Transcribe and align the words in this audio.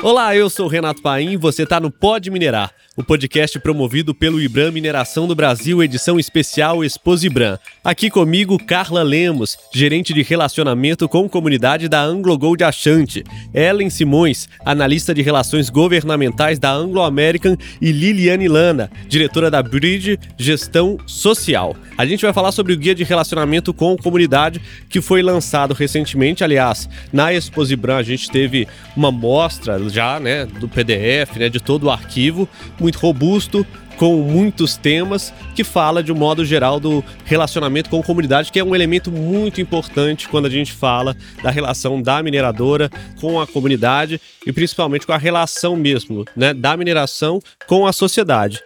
Olá, 0.00 0.34
eu 0.36 0.48
sou 0.48 0.66
o 0.66 0.68
Renato 0.68 1.02
Paim 1.02 1.36
você 1.36 1.64
está 1.64 1.80
no 1.80 1.90
Pode 1.90 2.30
Minerar, 2.30 2.72
o 2.98 3.04
podcast 3.04 3.60
promovido 3.60 4.12
pelo 4.12 4.40
IBRAM 4.40 4.72
Mineração 4.72 5.28
do 5.28 5.32
Brasil, 5.32 5.80
edição 5.84 6.18
especial 6.18 6.84
Exposibram. 6.84 7.56
Aqui 7.84 8.10
comigo, 8.10 8.58
Carla 8.58 9.04
Lemos, 9.04 9.56
gerente 9.72 10.12
de 10.12 10.20
relacionamento 10.20 11.08
com 11.08 11.28
comunidade 11.28 11.88
da 11.88 12.02
Anglo 12.02 12.36
Gold 12.36 12.64
Achante, 12.64 13.22
Ellen 13.54 13.88
Simões, 13.88 14.48
analista 14.64 15.14
de 15.14 15.22
relações 15.22 15.70
governamentais 15.70 16.58
da 16.58 16.72
Anglo 16.72 17.00
American 17.00 17.56
e 17.80 17.92
Liliane 17.92 18.48
Lana, 18.48 18.90
diretora 19.06 19.48
da 19.48 19.62
Bridge 19.62 20.18
Gestão 20.36 20.98
Social. 21.06 21.76
A 21.96 22.04
gente 22.04 22.22
vai 22.22 22.32
falar 22.32 22.50
sobre 22.50 22.72
o 22.72 22.76
guia 22.76 22.96
de 22.96 23.04
relacionamento 23.04 23.72
com 23.72 23.96
comunidade 23.96 24.60
que 24.88 25.00
foi 25.00 25.22
lançado 25.22 25.72
recentemente, 25.72 26.42
aliás, 26.42 26.88
na 27.12 27.32
Exposibram 27.32 27.96
a 27.96 28.02
gente 28.02 28.28
teve 28.28 28.66
uma 28.96 29.12
mostra 29.12 29.78
já, 29.88 30.18
né, 30.18 30.46
do 30.46 30.68
PDF, 30.68 31.36
né, 31.36 31.48
de 31.48 31.60
todo 31.60 31.84
o 31.84 31.90
arquivo, 31.90 32.48
muito 32.80 32.87
robusto, 32.96 33.66
com 33.98 34.16
muitos 34.22 34.76
temas, 34.76 35.34
que 35.56 35.64
fala 35.64 36.02
de 36.02 36.12
um 36.12 36.14
modo 36.14 36.44
geral 36.44 36.78
do 36.78 37.04
relacionamento 37.24 37.90
com 37.90 37.98
a 37.98 38.02
comunidade, 38.02 38.52
que 38.52 38.60
é 38.60 38.64
um 38.64 38.74
elemento 38.74 39.10
muito 39.10 39.60
importante 39.60 40.28
quando 40.28 40.46
a 40.46 40.50
gente 40.50 40.72
fala 40.72 41.16
da 41.42 41.50
relação 41.50 42.00
da 42.00 42.22
mineradora 42.22 42.88
com 43.20 43.40
a 43.40 43.46
comunidade 43.46 44.20
e 44.46 44.52
principalmente 44.52 45.04
com 45.04 45.12
a 45.12 45.18
relação 45.18 45.74
mesmo, 45.74 46.24
né, 46.36 46.54
da 46.54 46.76
mineração 46.76 47.40
com 47.66 47.86
a 47.86 47.92
sociedade. 47.92 48.60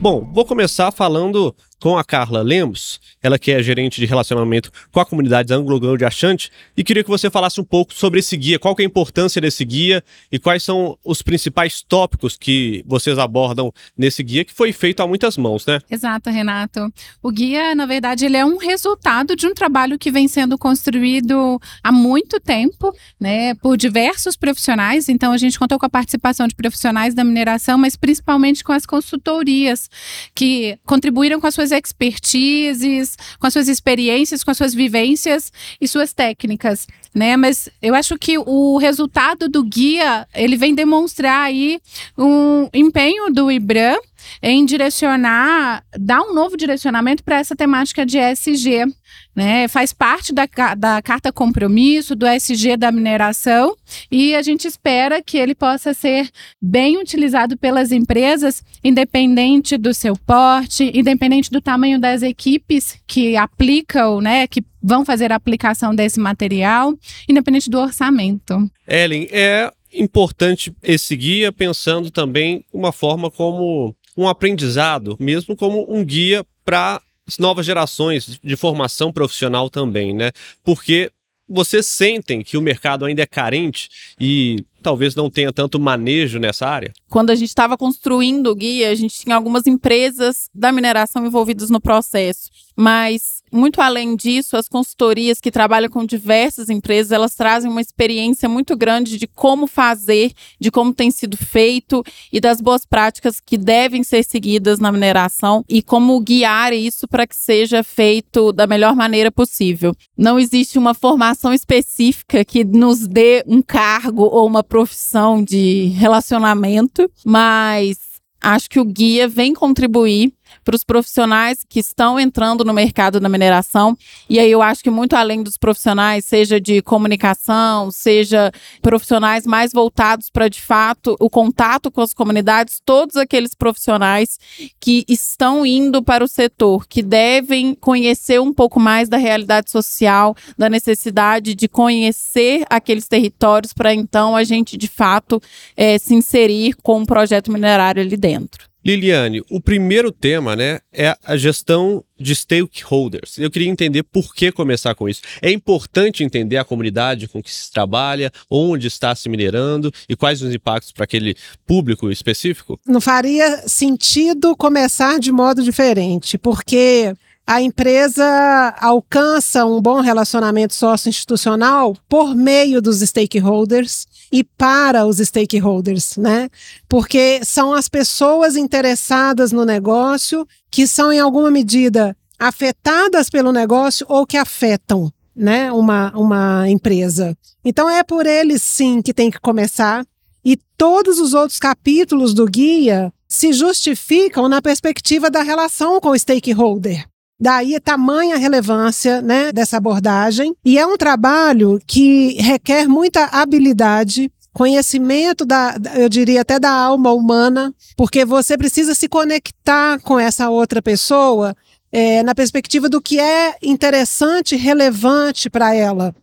Bom, 0.00 0.28
vou 0.32 0.44
começar 0.44 0.90
falando 0.90 1.54
com 1.82 1.98
a 1.98 2.04
Carla 2.04 2.42
Lemos, 2.42 3.00
ela 3.20 3.36
que 3.36 3.50
é 3.50 3.60
gerente 3.60 4.00
de 4.00 4.06
relacionamento 4.06 4.70
com 4.92 5.00
a 5.00 5.04
comunidade 5.04 5.52
anglo 5.52 5.80
de 5.98 6.04
Achante, 6.04 6.48
e 6.76 6.84
queria 6.84 7.02
que 7.02 7.10
você 7.10 7.28
falasse 7.28 7.60
um 7.60 7.64
pouco 7.64 7.92
sobre 7.92 8.20
esse 8.20 8.36
guia, 8.36 8.56
qual 8.56 8.76
é 8.78 8.82
a 8.82 8.86
importância 8.86 9.40
desse 9.40 9.64
guia 9.64 10.00
e 10.30 10.38
quais 10.38 10.62
são 10.62 10.96
os 11.04 11.22
principais 11.22 11.82
tópicos 11.82 12.36
que 12.36 12.84
vocês 12.86 13.18
abordam 13.18 13.72
nesse 13.98 14.22
guia, 14.22 14.44
que 14.44 14.52
foi 14.52 14.72
feito 14.72 15.02
a 15.02 15.08
muitas 15.08 15.36
mãos, 15.36 15.66
né? 15.66 15.80
Exato, 15.90 16.30
Renato. 16.30 16.88
O 17.20 17.32
guia, 17.32 17.74
na 17.74 17.84
verdade, 17.84 18.26
ele 18.26 18.36
é 18.36 18.44
um 18.44 18.58
resultado 18.58 19.34
de 19.34 19.48
um 19.48 19.52
trabalho 19.52 19.98
que 19.98 20.12
vem 20.12 20.28
sendo 20.28 20.56
construído 20.56 21.60
há 21.82 21.90
muito 21.90 22.38
tempo, 22.38 22.94
né, 23.18 23.56
por 23.56 23.76
diversos 23.76 24.36
profissionais, 24.36 25.08
então 25.08 25.32
a 25.32 25.36
gente 25.36 25.58
contou 25.58 25.80
com 25.80 25.86
a 25.86 25.90
participação 25.90 26.46
de 26.46 26.54
profissionais 26.54 27.12
da 27.12 27.24
mineração, 27.24 27.76
mas 27.76 27.96
principalmente 27.96 28.62
com 28.62 28.70
as 28.70 28.86
consultorias 28.86 29.90
que 30.32 30.78
contribuíram 30.86 31.40
com 31.40 31.48
as 31.48 31.54
suas 31.54 31.71
expertises, 31.72 33.16
com 33.38 33.46
as 33.46 33.52
suas 33.52 33.68
experiências, 33.68 34.44
com 34.44 34.50
as 34.50 34.56
suas 34.56 34.74
vivências 34.74 35.52
e 35.80 35.88
suas 35.88 36.12
técnicas, 36.12 36.86
né? 37.14 37.36
Mas 37.36 37.68
eu 37.80 37.94
acho 37.94 38.18
que 38.18 38.38
o 38.38 38.78
resultado 38.78 39.48
do 39.48 39.62
guia, 39.62 40.26
ele 40.34 40.56
vem 40.56 40.74
demonstrar 40.74 41.44
aí 41.44 41.80
um 42.16 42.68
empenho 42.72 43.30
do 43.30 43.50
IBRAM 43.50 43.98
em 44.40 44.64
direcionar, 44.64 45.84
dar 45.98 46.22
um 46.22 46.32
novo 46.32 46.56
direcionamento 46.56 47.22
para 47.24 47.38
essa 47.38 47.56
temática 47.56 48.06
de 48.06 48.18
ESG, 48.18 48.86
né? 49.34 49.66
Faz 49.68 49.92
parte 49.92 50.32
da, 50.32 50.46
da 50.76 51.02
carta 51.02 51.32
compromisso, 51.32 52.14
do 52.14 52.26
SG 52.26 52.76
da 52.76 52.92
mineração, 52.92 53.76
e 54.10 54.34
a 54.34 54.42
gente 54.42 54.66
espera 54.66 55.22
que 55.22 55.36
ele 55.36 55.54
possa 55.54 55.94
ser 55.94 56.30
bem 56.60 56.98
utilizado 56.98 57.56
pelas 57.56 57.92
empresas, 57.92 58.62
independente 58.84 59.76
do 59.76 59.92
seu 59.92 60.16
porte, 60.16 60.90
independente 60.94 61.50
do 61.50 61.60
tamanho 61.60 61.98
das 61.98 62.22
equipes 62.22 62.96
que 63.06 63.36
aplicam, 63.36 64.20
né? 64.20 64.46
Que 64.46 64.62
vão 64.82 65.04
fazer 65.04 65.30
a 65.32 65.36
aplicação 65.36 65.94
desse 65.94 66.18
material, 66.18 66.94
independente 67.28 67.70
do 67.70 67.78
orçamento. 67.78 68.70
Ellen, 68.86 69.28
é 69.30 69.70
importante 69.92 70.74
esse 70.82 71.14
guia 71.14 71.52
pensando 71.52 72.10
também 72.10 72.64
uma 72.72 72.92
forma 72.92 73.30
como 73.30 73.94
um 74.16 74.28
aprendizado, 74.28 75.16
mesmo 75.20 75.56
como 75.56 75.86
um 75.88 76.04
guia 76.04 76.44
para 76.64 77.00
as 77.26 77.38
novas 77.38 77.64
gerações 77.64 78.38
de 78.42 78.56
formação 78.56 79.12
profissional 79.12 79.70
também, 79.70 80.14
né? 80.14 80.32
Porque 80.64 81.10
vocês 81.48 81.86
sentem 81.86 82.42
que 82.42 82.56
o 82.56 82.62
mercado 82.62 83.04
ainda 83.04 83.22
é 83.22 83.26
carente 83.26 83.88
e 84.18 84.64
talvez 84.82 85.14
não 85.14 85.30
tenha 85.30 85.52
tanto 85.52 85.78
manejo 85.78 86.38
nessa 86.38 86.66
área? 86.66 86.92
Quando 87.08 87.30
a 87.30 87.34
gente 87.34 87.48
estava 87.48 87.76
construindo 87.76 88.48
o 88.48 88.54
guia, 88.54 88.90
a 88.90 88.94
gente 88.94 89.20
tinha 89.20 89.36
algumas 89.36 89.66
empresas 89.66 90.48
da 90.54 90.72
mineração 90.72 91.26
envolvidas 91.26 91.70
no 91.70 91.80
processo. 91.80 92.50
Mas, 92.76 93.42
muito 93.52 93.80
além 93.80 94.16
disso, 94.16 94.56
as 94.56 94.68
consultorias 94.68 95.40
que 95.40 95.50
trabalham 95.50 95.90
com 95.90 96.04
diversas 96.04 96.70
empresas, 96.70 97.12
elas 97.12 97.34
trazem 97.34 97.70
uma 97.70 97.80
experiência 97.80 98.48
muito 98.48 98.76
grande 98.76 99.18
de 99.18 99.26
como 99.26 99.66
fazer, 99.66 100.32
de 100.58 100.70
como 100.70 100.92
tem 100.92 101.10
sido 101.10 101.36
feito 101.36 102.02
e 102.32 102.40
das 102.40 102.60
boas 102.60 102.86
práticas 102.86 103.40
que 103.40 103.58
devem 103.58 104.02
ser 104.02 104.24
seguidas 104.24 104.78
na 104.78 104.90
mineração 104.90 105.64
e 105.68 105.82
como 105.82 106.18
guiar 106.20 106.72
isso 106.72 107.06
para 107.06 107.26
que 107.26 107.36
seja 107.36 107.82
feito 107.82 108.52
da 108.52 108.66
melhor 108.66 108.94
maneira 108.94 109.30
possível. 109.30 109.94
Não 110.16 110.38
existe 110.38 110.78
uma 110.78 110.94
formação 110.94 111.52
específica 111.52 112.44
que 112.44 112.64
nos 112.64 113.06
dê 113.06 113.44
um 113.46 113.60
cargo 113.60 114.22
ou 114.24 114.46
uma 114.46 114.62
profissão 114.62 115.42
de 115.42 115.86
relacionamento, 115.96 117.10
mas 117.24 117.98
acho 118.40 118.68
que 118.68 118.80
o 118.80 118.84
guia 118.84 119.28
vem 119.28 119.54
contribuir 119.54 120.32
para 120.64 120.76
os 120.76 120.84
profissionais 120.84 121.64
que 121.68 121.80
estão 121.80 122.18
entrando 122.18 122.64
no 122.64 122.72
mercado 122.72 123.18
da 123.18 123.28
mineração. 123.28 123.96
E 124.28 124.38
aí 124.38 124.50
eu 124.50 124.62
acho 124.62 124.82
que 124.82 124.90
muito 124.90 125.14
além 125.14 125.42
dos 125.42 125.56
profissionais, 125.56 126.24
seja 126.24 126.60
de 126.60 126.82
comunicação, 126.82 127.90
seja 127.90 128.52
profissionais 128.80 129.46
mais 129.46 129.72
voltados 129.72 130.30
para 130.30 130.48
de 130.48 130.60
fato 130.60 131.16
o 131.20 131.30
contato 131.30 131.90
com 131.90 132.00
as 132.00 132.14
comunidades, 132.14 132.80
todos 132.84 133.16
aqueles 133.16 133.54
profissionais 133.54 134.38
que 134.80 135.04
estão 135.08 135.64
indo 135.64 136.02
para 136.02 136.24
o 136.24 136.28
setor, 136.28 136.86
que 136.86 137.02
devem 137.02 137.74
conhecer 137.74 138.40
um 138.40 138.52
pouco 138.52 138.78
mais 138.78 139.08
da 139.08 139.16
realidade 139.16 139.70
social, 139.70 140.34
da 140.56 140.68
necessidade 140.68 141.54
de 141.54 141.68
conhecer 141.68 142.64
aqueles 142.68 143.08
territórios 143.08 143.72
para 143.72 143.94
então 143.94 144.36
a 144.36 144.44
gente 144.44 144.76
de 144.76 144.88
fato 144.88 145.40
é, 145.76 145.98
se 145.98 146.14
inserir 146.14 146.74
com 146.82 147.00
um 147.00 147.06
projeto 147.06 147.50
minerário 147.50 148.02
ali 148.02 148.16
dentro. 148.16 148.71
Liliane, 148.84 149.42
o 149.48 149.60
primeiro 149.60 150.10
tema, 150.10 150.56
né, 150.56 150.80
é 150.92 151.16
a 151.24 151.36
gestão 151.36 152.04
de 152.18 152.34
stakeholders. 152.34 153.38
Eu 153.38 153.50
queria 153.50 153.68
entender 153.68 154.02
por 154.02 154.34
que 154.34 154.50
começar 154.50 154.94
com 154.94 155.08
isso. 155.08 155.22
É 155.40 155.50
importante 155.50 156.24
entender 156.24 156.56
a 156.56 156.64
comunidade 156.64 157.28
com 157.28 157.42
que 157.42 157.52
se 157.52 157.70
trabalha, 157.70 158.32
onde 158.50 158.88
está 158.88 159.14
se 159.14 159.28
minerando 159.28 159.92
e 160.08 160.16
quais 160.16 160.42
os 160.42 160.54
impactos 160.54 160.92
para 160.92 161.04
aquele 161.04 161.36
público 161.66 162.10
específico? 162.10 162.78
Não 162.86 163.00
faria 163.00 163.68
sentido 163.68 164.56
começar 164.56 165.18
de 165.18 165.30
modo 165.30 165.62
diferente, 165.62 166.36
porque 166.36 167.14
a 167.46 167.60
empresa 167.60 168.74
alcança 168.80 169.66
um 169.66 169.80
bom 169.80 170.00
relacionamento 170.00 170.74
sócio-institucional 170.74 171.96
por 172.08 172.34
meio 172.34 172.80
dos 172.80 173.00
stakeholders 173.00 174.06
e 174.30 174.44
para 174.44 175.04
os 175.04 175.18
stakeholders, 175.18 176.16
né? 176.16 176.48
Porque 176.88 177.44
são 177.44 177.74
as 177.74 177.88
pessoas 177.88 178.56
interessadas 178.56 179.52
no 179.52 179.64
negócio 179.64 180.46
que 180.70 180.86
são, 180.86 181.12
em 181.12 181.18
alguma 181.18 181.50
medida, 181.50 182.16
afetadas 182.38 183.28
pelo 183.28 183.52
negócio 183.52 184.06
ou 184.08 184.26
que 184.26 184.36
afetam 184.36 185.12
né, 185.34 185.70
uma, 185.72 186.12
uma 186.16 186.68
empresa. 186.68 187.36
Então 187.64 187.88
é 187.88 188.02
por 188.02 188.26
eles 188.26 188.62
sim 188.62 189.02
que 189.02 189.12
tem 189.12 189.30
que 189.30 189.40
começar. 189.40 190.04
E 190.44 190.56
todos 190.76 191.18
os 191.18 191.34
outros 191.34 191.58
capítulos 191.58 192.34
do 192.34 192.46
guia 192.46 193.12
se 193.28 193.52
justificam 193.52 194.48
na 194.48 194.60
perspectiva 194.60 195.30
da 195.30 195.42
relação 195.42 196.00
com 196.00 196.10
o 196.10 196.18
stakeholder. 196.18 197.06
Daí 197.42 197.80
tamanha 197.80 198.36
relevância 198.36 199.20
né, 199.20 199.50
dessa 199.50 199.76
abordagem. 199.76 200.54
E 200.64 200.78
é 200.78 200.86
um 200.86 200.96
trabalho 200.96 201.80
que 201.84 202.34
requer 202.40 202.86
muita 202.86 203.24
habilidade, 203.24 204.30
conhecimento 204.52 205.44
da, 205.44 205.74
eu 205.96 206.08
diria 206.08 206.42
até 206.42 206.60
da 206.60 206.70
alma 206.70 207.10
humana, 207.10 207.74
porque 207.96 208.24
você 208.24 208.56
precisa 208.56 208.94
se 208.94 209.08
conectar 209.08 209.98
com 210.02 210.20
essa 210.20 210.50
outra 210.50 210.80
pessoa 210.80 211.52
é, 211.90 212.22
na 212.22 212.32
perspectiva 212.32 212.88
do 212.88 213.02
que 213.02 213.18
é 213.18 213.56
interessante, 213.60 214.54
relevante 214.54 215.50
para 215.50 215.74
ela. 215.74 216.14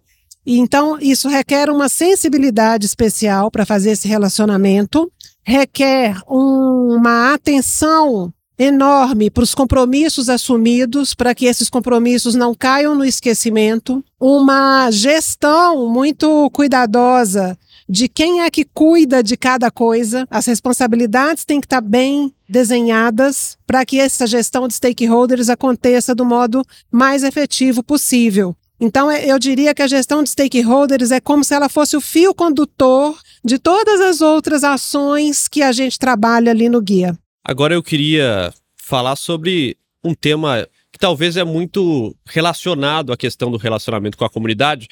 E 0.46 0.58
então, 0.58 0.98
isso 1.02 1.28
requer 1.28 1.70
uma 1.70 1.90
sensibilidade 1.90 2.86
especial 2.86 3.52
para 3.52 3.66
fazer 3.66 3.92
esse 3.92 4.08
relacionamento, 4.08 5.12
requer 5.44 6.16
um, 6.30 6.96
uma 6.96 7.34
atenção 7.34 8.34
enorme 8.60 9.30
para 9.30 9.44
os 9.44 9.56
compromissos 9.56 10.28
assumidos, 10.28 11.16
para 11.16 11.34
que 11.34 11.46
esses 11.46 11.70
compromissos 11.70 12.36
não 12.36 12.54
caiam 12.54 12.94
no 12.94 13.06
esquecimento, 13.06 14.04
uma 14.20 14.92
gestão 14.92 15.90
muito 15.90 16.50
cuidadosa 16.52 17.58
de 17.88 18.08
quem 18.08 18.42
é 18.42 18.52
que 18.52 18.66
cuida 18.66 19.24
de 19.24 19.38
cada 19.38 19.72
coisa. 19.72 20.28
As 20.30 20.46
responsabilidades 20.46 21.46
têm 21.46 21.62
que 21.62 21.66
estar 21.66 21.82
bem 21.82 22.32
desenhadas 22.48 23.58
para 23.66 23.86
que 23.86 24.00
essa 24.00 24.28
gestão 24.28 24.68
de 24.68 24.76
stakeholders 24.76 25.50
aconteça 25.50 26.14
do 26.14 26.26
modo 26.26 26.64
mais 26.92 27.24
efetivo 27.24 27.82
possível. 27.82 28.56
Então, 28.80 29.10
é, 29.10 29.26
eu 29.26 29.40
diria 29.40 29.74
que 29.74 29.82
a 29.82 29.88
gestão 29.88 30.24
de 30.24 30.30
stakeholders 30.30 31.12
é 31.12 31.20
como 31.20 31.44
se 31.44 31.54
ela 31.54 31.68
fosse 31.68 31.98
o 31.98 32.02
fio 32.02 32.34
condutor 32.34 33.18
de 33.44 33.58
todas 33.58 34.00
as 34.00 34.22
outras 34.22 34.64
ações 34.64 35.48
que 35.48 35.62
a 35.62 35.72
gente 35.72 35.98
trabalha 35.98 36.52
ali 36.52 36.70
no 36.70 36.82
guia. 36.82 37.18
Agora 37.44 37.74
eu 37.74 37.84
queria 37.84 38.54
falar 38.76 39.16
sobre 39.16 39.78
um 40.04 40.14
tema 40.14 40.68
que 40.92 41.00
talvez 41.00 41.38
é 41.38 41.44
muito 41.44 42.16
relacionado 42.26 43.12
à 43.12 43.18
questão 43.18 43.52
do 43.52 43.58
relacionamento 43.58 44.18
com 44.18 44.26
a 44.26 44.30
comunidade, 44.30 44.88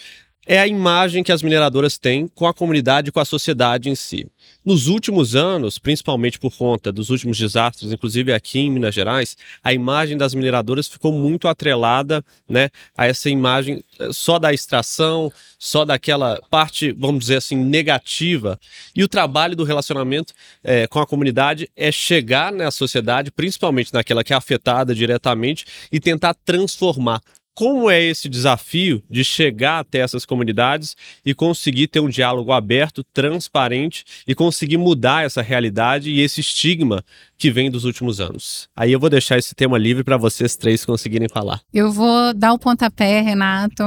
é 0.48 0.58
a 0.60 0.66
imagem 0.66 1.24
que 1.24 1.32
as 1.32 1.44
mineradoras 1.44 1.98
têm 1.98 2.28
com 2.28 2.48
a 2.48 2.54
comunidade 2.54 3.10
e 3.10 3.12
com 3.12 3.20
a 3.20 3.26
sociedade 3.26 3.90
em 3.90 3.96
si. 3.96 4.26
Nos 4.64 4.88
últimos 4.88 5.36
anos, 5.36 5.78
principalmente 5.78 6.40
por 6.40 6.56
conta 6.56 6.92
dos 6.92 7.10
últimos 7.10 7.38
desastres, 7.38 7.92
inclusive 7.92 8.32
aqui 8.32 8.60
em 8.60 8.72
Minas 8.72 8.96
Gerais, 8.96 9.36
a 9.62 9.74
imagem 9.74 10.18
das 10.18 10.34
mineradoras 10.34 10.88
ficou 10.88 11.12
muito 11.12 11.50
atrelada 11.50 12.24
né, 12.48 12.70
a 12.98 13.06
essa 13.06 13.30
imagem 13.30 13.84
eh, 14.00 14.10
só 14.14 14.40
da 14.40 14.54
extração, 14.54 15.32
só 15.60 15.84
daquela 15.84 16.40
parte, 16.50 16.94
vamos 16.94 17.22
dizer 17.22 17.38
assim, 17.38 17.56
negativa. 17.56 18.58
E 18.96 19.04
o 19.04 19.08
trabalho 19.08 19.56
do 19.56 19.64
relacionamento 19.64 20.34
é, 20.64 20.88
com 20.88 21.00
a 21.00 21.08
comunidade 21.08 21.70
é 21.76 21.92
chegar 21.92 22.52
na 22.52 22.72
sociedade, 22.72 23.32
principalmente 23.32 23.94
naquela 23.94 24.24
que 24.24 24.34
é 24.34 24.36
afetada 24.36 24.94
diretamente, 24.94 25.66
e 25.92 26.00
tentar 26.00 26.36
transformar 26.46 27.22
como 27.58 27.90
é 27.90 28.00
esse 28.00 28.30
desafio 28.30 29.02
de 29.10 29.24
chegar 29.24 29.80
até 29.80 29.98
essas 29.98 30.28
comunidades 30.28 30.96
e 31.26 31.34
conseguir 31.34 31.88
ter 31.88 32.00
um 32.00 32.08
diálogo 32.08 32.52
aberto, 32.52 33.04
transparente 33.04 34.06
e 34.28 34.36
conseguir 34.36 34.78
mudar 34.78 35.26
essa 35.26 35.42
realidade 35.42 36.12
e 36.12 36.22
esse 36.22 36.40
estigma 36.40 37.04
que 37.36 37.50
vem 37.50 37.72
dos 37.72 37.84
últimos 37.84 38.22
anos. 38.22 38.70
Aí 38.76 38.92
eu 38.92 39.00
vou 39.00 39.10
deixar 39.10 39.40
esse 39.40 39.56
tema 39.56 39.76
livre 39.76 40.04
para 40.04 40.18
vocês 40.18 40.56
três 40.56 40.86
conseguirem 40.86 41.28
falar. 41.28 41.60
Eu 41.74 41.92
vou 41.92 42.32
dar 42.32 42.54
o 42.54 42.60
pontapé, 42.60 43.22
Renato. 43.22 43.84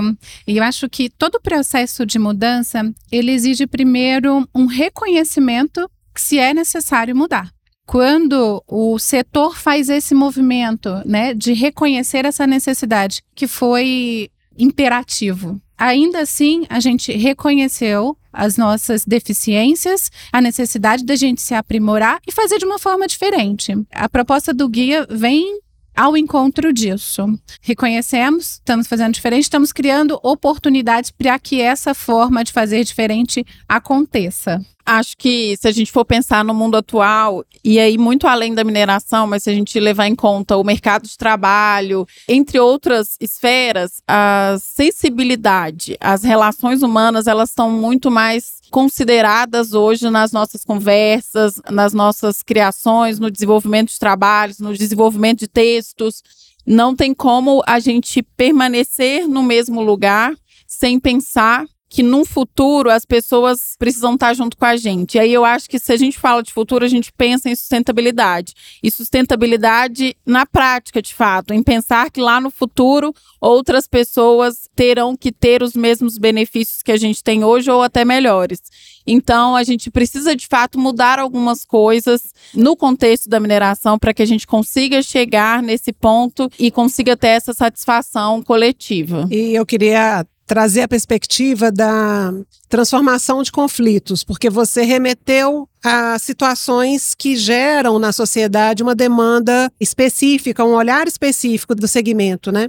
E 0.48 0.56
eu 0.56 0.64
acho 0.64 0.88
que 0.88 1.08
todo 1.08 1.36
o 1.36 1.40
processo 1.40 2.04
de 2.04 2.18
mudança, 2.18 2.92
ele 3.12 3.30
exige 3.30 3.68
primeiro 3.68 4.48
um 4.52 4.66
reconhecimento 4.66 5.88
que 6.12 6.20
se 6.20 6.40
é 6.40 6.52
necessário 6.52 7.14
mudar 7.14 7.52
quando 7.90 8.62
o 8.68 9.00
setor 9.00 9.58
faz 9.58 9.88
esse 9.88 10.14
movimento, 10.14 11.02
né, 11.04 11.34
de 11.34 11.52
reconhecer 11.52 12.24
essa 12.24 12.46
necessidade 12.46 13.20
que 13.34 13.48
foi 13.48 14.30
imperativo. 14.56 15.60
Ainda 15.76 16.20
assim, 16.20 16.64
a 16.68 16.78
gente 16.78 17.10
reconheceu 17.10 18.16
as 18.32 18.56
nossas 18.56 19.04
deficiências, 19.04 20.08
a 20.32 20.40
necessidade 20.40 21.04
da 21.04 21.16
gente 21.16 21.42
se 21.42 21.52
aprimorar 21.52 22.20
e 22.24 22.30
fazer 22.30 22.58
de 22.58 22.64
uma 22.64 22.78
forma 22.78 23.08
diferente. 23.08 23.72
A 23.90 24.08
proposta 24.08 24.54
do 24.54 24.68
guia 24.68 25.04
vem 25.10 25.58
ao 25.96 26.16
encontro 26.16 26.72
disso. 26.72 27.26
Reconhecemos, 27.60 28.54
estamos 28.54 28.86
fazendo 28.86 29.14
diferente, 29.14 29.44
estamos 29.44 29.72
criando 29.72 30.18
oportunidades 30.22 31.10
para 31.10 31.38
que 31.38 31.60
essa 31.60 31.94
forma 31.94 32.42
de 32.44 32.52
fazer 32.52 32.84
diferente 32.84 33.44
aconteça. 33.68 34.64
Acho 34.84 35.16
que 35.16 35.56
se 35.56 35.68
a 35.68 35.70
gente 35.70 35.92
for 35.92 36.04
pensar 36.04 36.44
no 36.44 36.52
mundo 36.52 36.76
atual, 36.76 37.44
e 37.62 37.78
aí 37.78 37.96
muito 37.96 38.26
além 38.26 38.54
da 38.54 38.64
mineração, 38.64 39.26
mas 39.26 39.44
se 39.44 39.50
a 39.50 39.54
gente 39.54 39.78
levar 39.78 40.08
em 40.08 40.16
conta 40.16 40.56
o 40.56 40.64
mercado 40.64 41.06
de 41.06 41.16
trabalho, 41.16 42.06
entre 42.26 42.58
outras 42.58 43.16
esferas, 43.20 44.02
a 44.08 44.56
sensibilidade, 44.58 45.96
as 46.00 46.24
relações 46.24 46.82
humanas, 46.82 47.26
elas 47.26 47.50
estão 47.50 47.70
muito 47.70 48.10
mais 48.10 48.59
consideradas 48.70 49.74
hoje 49.74 50.08
nas 50.08 50.32
nossas 50.32 50.64
conversas, 50.64 51.60
nas 51.70 51.92
nossas 51.92 52.42
criações, 52.42 53.18
no 53.18 53.30
desenvolvimento 53.30 53.90
de 53.90 53.98
trabalhos, 53.98 54.58
no 54.58 54.72
desenvolvimento 54.72 55.40
de 55.40 55.48
textos. 55.48 56.22
Não 56.66 56.94
tem 56.94 57.12
como 57.12 57.62
a 57.66 57.80
gente 57.80 58.22
permanecer 58.22 59.28
no 59.28 59.42
mesmo 59.42 59.82
lugar 59.82 60.34
sem 60.66 61.00
pensar 61.00 61.66
que 61.90 62.04
num 62.04 62.24
futuro 62.24 62.88
as 62.88 63.04
pessoas 63.04 63.74
precisam 63.76 64.14
estar 64.14 64.32
junto 64.32 64.56
com 64.56 64.64
a 64.64 64.76
gente. 64.76 65.16
E 65.16 65.18
aí 65.18 65.32
eu 65.34 65.44
acho 65.44 65.68
que 65.68 65.76
se 65.76 65.92
a 65.92 65.96
gente 65.96 66.16
fala 66.16 66.40
de 66.40 66.52
futuro, 66.52 66.84
a 66.84 66.88
gente 66.88 67.12
pensa 67.12 67.50
em 67.50 67.56
sustentabilidade. 67.56 68.54
E 68.80 68.88
sustentabilidade 68.92 70.16
na 70.24 70.46
prática, 70.46 71.02
de 71.02 71.12
fato, 71.12 71.52
em 71.52 71.64
pensar 71.64 72.08
que 72.12 72.20
lá 72.20 72.40
no 72.40 72.48
futuro 72.48 73.12
outras 73.40 73.88
pessoas 73.88 74.70
terão 74.76 75.16
que 75.16 75.32
ter 75.32 75.64
os 75.64 75.74
mesmos 75.74 76.16
benefícios 76.16 76.80
que 76.80 76.92
a 76.92 76.96
gente 76.96 77.24
tem 77.24 77.42
hoje 77.42 77.68
ou 77.68 77.82
até 77.82 78.04
melhores. 78.04 78.60
Então, 79.04 79.56
a 79.56 79.64
gente 79.64 79.90
precisa 79.90 80.36
de 80.36 80.46
fato 80.46 80.78
mudar 80.78 81.18
algumas 81.18 81.64
coisas 81.64 82.32
no 82.54 82.76
contexto 82.76 83.28
da 83.28 83.40
mineração 83.40 83.98
para 83.98 84.14
que 84.14 84.22
a 84.22 84.26
gente 84.26 84.46
consiga 84.46 85.02
chegar 85.02 85.60
nesse 85.60 85.92
ponto 85.92 86.48
e 86.56 86.70
consiga 86.70 87.16
ter 87.16 87.28
essa 87.28 87.52
satisfação 87.52 88.40
coletiva. 88.42 89.26
E 89.28 89.54
eu 89.56 89.66
queria 89.66 90.24
trazer 90.50 90.80
a 90.80 90.88
perspectiva 90.88 91.70
da 91.70 92.34
transformação 92.68 93.40
de 93.40 93.52
conflitos, 93.52 94.24
porque 94.24 94.50
você 94.50 94.82
remeteu 94.82 95.68
a 95.80 96.18
situações 96.18 97.14
que 97.14 97.36
geram 97.36 98.00
na 98.00 98.10
sociedade 98.10 98.82
uma 98.82 98.96
demanda 98.96 99.72
específica, 99.78 100.64
um 100.64 100.74
olhar 100.74 101.06
específico 101.06 101.72
do 101.72 101.86
segmento, 101.86 102.50
né? 102.50 102.68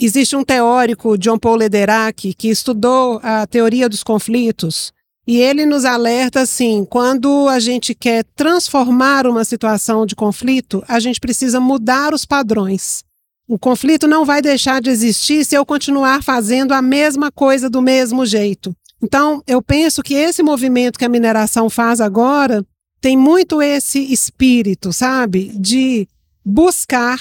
Existe 0.00 0.34
um 0.34 0.42
teórico, 0.42 1.18
John 1.18 1.38
Paul 1.38 1.56
Lederach, 1.56 2.32
que 2.32 2.48
estudou 2.48 3.20
a 3.22 3.46
teoria 3.46 3.86
dos 3.86 4.02
conflitos, 4.02 4.90
e 5.26 5.36
ele 5.36 5.66
nos 5.66 5.84
alerta 5.84 6.40
assim: 6.40 6.86
quando 6.88 7.48
a 7.48 7.60
gente 7.60 7.94
quer 7.94 8.24
transformar 8.34 9.26
uma 9.26 9.44
situação 9.44 10.06
de 10.06 10.16
conflito, 10.16 10.82
a 10.88 10.98
gente 10.98 11.20
precisa 11.20 11.60
mudar 11.60 12.14
os 12.14 12.24
padrões. 12.24 13.04
O 13.50 13.58
conflito 13.58 14.06
não 14.06 14.24
vai 14.24 14.40
deixar 14.40 14.80
de 14.80 14.90
existir 14.90 15.44
se 15.44 15.56
eu 15.56 15.66
continuar 15.66 16.22
fazendo 16.22 16.70
a 16.70 16.80
mesma 16.80 17.32
coisa 17.32 17.68
do 17.68 17.82
mesmo 17.82 18.24
jeito. 18.24 18.72
Então, 19.02 19.42
eu 19.44 19.60
penso 19.60 20.04
que 20.04 20.14
esse 20.14 20.40
movimento 20.40 20.96
que 20.96 21.04
a 21.04 21.08
mineração 21.08 21.68
faz 21.68 22.00
agora 22.00 22.64
tem 23.00 23.16
muito 23.16 23.60
esse 23.60 23.98
espírito, 24.12 24.92
sabe? 24.92 25.50
De 25.58 26.06
buscar 26.44 27.18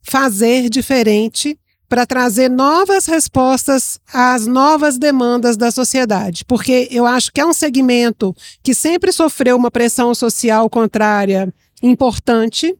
fazer 0.00 0.70
diferente 0.70 1.58
para 1.88 2.06
trazer 2.06 2.48
novas 2.48 3.06
respostas 3.06 3.98
às 4.12 4.46
novas 4.46 4.96
demandas 4.96 5.56
da 5.56 5.72
sociedade. 5.72 6.44
Porque 6.44 6.86
eu 6.92 7.04
acho 7.04 7.32
que 7.32 7.40
é 7.40 7.44
um 7.44 7.52
segmento 7.52 8.32
que 8.62 8.76
sempre 8.76 9.10
sofreu 9.10 9.56
uma 9.56 9.72
pressão 9.72 10.14
social 10.14 10.70
contrária 10.70 11.52
importante 11.82 12.78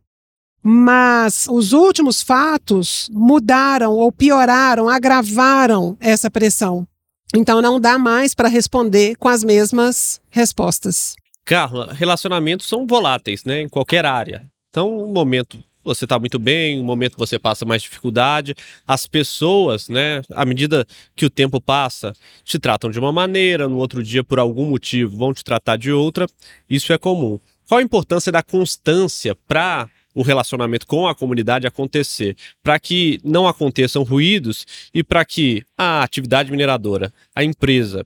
mas 0.67 1.47
os 1.51 1.75
últimos 1.75 2.23
fatos 2.23 3.11
mudaram 3.13 3.93
ou 3.93 4.11
pioraram, 4.11 4.89
agravaram 4.89 5.95
essa 6.01 6.31
pressão. 6.31 6.89
Então 7.37 7.61
não 7.61 7.79
dá 7.79 7.99
mais 7.99 8.35
para 8.35 8.49
responder 8.49 9.15
com 9.17 9.29
as 9.29 9.45
mesmas 9.45 10.23
respostas. 10.31 11.15
Carla, 11.45 11.93
relacionamentos 11.93 12.67
são 12.67 12.87
voláteis, 12.87 13.45
né, 13.45 13.61
em 13.61 13.69
qualquer 13.69 14.07
área. 14.07 14.47
Então, 14.71 15.05
um 15.05 15.13
momento 15.13 15.63
você 15.85 16.07
está 16.07 16.19
muito 16.19 16.39
bem, 16.39 16.81
um 16.81 16.85
momento 16.85 17.19
você 17.19 17.39
passa 17.39 17.67
mais 17.67 17.83
dificuldade. 17.83 18.55
As 18.87 19.07
pessoas, 19.07 19.91
né, 19.91 20.23
à 20.33 20.47
medida 20.47 20.87
que 21.15 21.27
o 21.27 21.31
tempo 21.31 21.61
passa, 21.61 22.15
te 22.43 22.59
tratam 22.59 22.91
de 22.91 22.99
uma 22.99 23.13
maneira, 23.13 23.69
no 23.69 23.77
outro 23.77 24.03
dia, 24.03 24.25
por 24.25 24.39
algum 24.39 24.65
motivo, 24.65 25.15
vão 25.15 25.35
te 25.35 25.45
tratar 25.45 25.77
de 25.77 25.93
outra. 25.93 26.27
Isso 26.71 26.91
é 26.91 26.97
comum. 26.97 27.39
Qual 27.69 27.79
a 27.79 27.83
importância 27.83 28.33
da 28.33 28.43
constância 28.43 29.37
para 29.47 29.91
o 30.15 30.23
relacionamento 30.23 30.87
com 30.87 31.09
a 31.09 31.15
comunidade 31.15 31.67
acontecer, 31.67 32.37
para 32.63 32.79
que 32.79 33.19
não 33.25 33.49
aconteçam 33.49 34.03
ruídos 34.03 34.67
e 34.95 35.03
para 35.03 35.25
que 35.25 35.65
a 35.77 36.03
atividade 36.03 36.51
mineradora, 36.51 37.13
a 37.35 37.43
empresa 37.43 38.05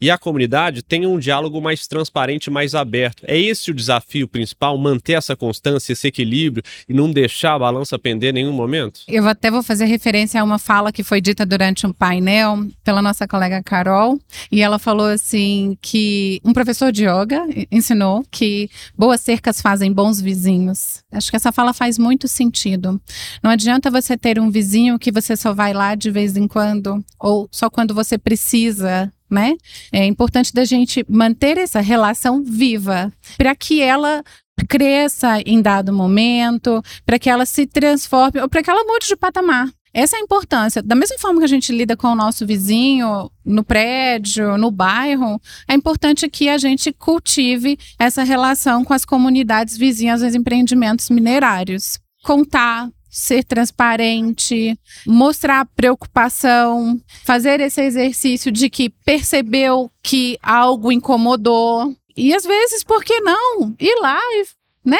e 0.00 0.10
a 0.10 0.16
comunidade 0.16 0.82
tenham 0.82 1.14
um 1.14 1.18
diálogo 1.18 1.60
mais 1.60 1.86
transparente, 1.86 2.50
mais 2.50 2.74
aberto. 2.74 3.22
É 3.26 3.38
esse 3.38 3.70
o 3.70 3.74
desafio 3.74 4.26
principal, 4.26 4.78
manter 4.78 5.12
essa 5.12 5.36
constância, 5.36 5.92
esse 5.92 6.06
equilíbrio 6.08 6.62
e 6.88 6.94
não 6.94 7.12
deixar 7.12 7.54
a 7.54 7.58
balança 7.58 7.98
pender 7.98 8.30
em 8.30 8.32
nenhum 8.32 8.52
momento? 8.52 9.00
Eu 9.06 9.28
até 9.28 9.50
vou 9.50 9.62
fazer 9.62 9.84
referência 9.84 10.40
a 10.40 10.44
uma 10.44 10.58
fala 10.58 10.92
que 10.92 11.02
foi 11.02 11.20
dita 11.20 11.44
durante 11.44 11.86
um 11.86 11.92
painel 11.92 12.66
pela 12.82 13.02
nossa 13.02 13.28
colega 13.28 13.62
Carol, 13.62 14.18
e 14.50 14.62
ela 14.62 14.78
falou 14.78 15.06
assim 15.06 15.76
que 15.82 16.40
um 16.44 16.52
professor 16.52 16.90
de 16.90 17.04
yoga 17.04 17.46
ensinou 17.70 18.24
que 18.30 18.70
boas 18.96 19.20
cercas 19.20 19.60
fazem 19.60 19.92
bons 19.92 20.20
vizinhos. 20.20 21.02
Acho 21.12 21.30
que 21.30 21.36
essa 21.36 21.52
fala 21.52 21.74
faz 21.74 21.98
muito 21.98 22.26
sentido. 22.28 23.00
Não 23.42 23.50
adianta 23.50 23.90
você 23.90 24.16
ter 24.16 24.38
um 24.38 24.50
vizinho 24.50 24.98
que 24.98 25.12
você 25.12 25.36
só 25.36 25.52
vai 25.52 25.72
lá 25.72 25.94
de 25.94 26.10
vez 26.10 26.36
em 26.36 26.46
quando 26.46 27.04
ou 27.18 27.48
só 27.50 27.68
quando 27.68 27.94
você 27.94 28.16
precisa 28.16 29.12
né? 29.30 29.54
É 29.92 30.04
importante 30.04 30.52
da 30.52 30.64
gente 30.64 31.04
manter 31.08 31.56
essa 31.58 31.80
relação 31.80 32.42
viva 32.42 33.12
para 33.36 33.54
que 33.54 33.80
ela 33.80 34.22
cresça 34.68 35.40
em 35.46 35.62
dado 35.62 35.92
momento, 35.92 36.82
para 37.06 37.18
que 37.18 37.30
ela 37.30 37.46
se 37.46 37.66
transforme 37.66 38.40
ou 38.40 38.48
para 38.48 38.62
que 38.62 38.70
ela 38.70 38.84
mude 38.84 39.06
de 39.06 39.16
patamar. 39.16 39.68
Essa 39.92 40.16
é 40.16 40.20
a 40.20 40.22
importância. 40.22 40.82
Da 40.82 40.94
mesma 40.94 41.18
forma 41.18 41.40
que 41.40 41.44
a 41.44 41.48
gente 41.48 41.72
lida 41.72 41.96
com 41.96 42.08
o 42.08 42.14
nosso 42.14 42.46
vizinho, 42.46 43.30
no 43.44 43.64
prédio, 43.64 44.56
no 44.56 44.70
bairro, 44.70 45.40
é 45.66 45.74
importante 45.74 46.28
que 46.28 46.48
a 46.48 46.58
gente 46.58 46.92
cultive 46.92 47.76
essa 47.98 48.22
relação 48.22 48.84
com 48.84 48.94
as 48.94 49.04
comunidades 49.04 49.76
vizinhas 49.76 50.20
dos 50.20 50.34
empreendimentos 50.34 51.10
minerários. 51.10 51.98
Contar, 52.22 52.88
ser 53.10 53.42
transparente, 53.44 54.78
mostrar 55.06 55.66
preocupação, 55.74 57.00
fazer 57.24 57.60
esse 57.60 57.82
exercício 57.82 58.52
de 58.52 58.70
que 58.70 58.88
percebeu 58.88 59.90
que 60.02 60.38
algo 60.42 60.92
incomodou. 60.92 61.94
E 62.16 62.34
às 62.34 62.44
vezes, 62.44 62.84
por 62.84 63.02
que 63.02 63.20
não? 63.20 63.74
Ir 63.78 64.00
lá 64.00 64.18
e, 64.18 64.46
né, 64.84 64.98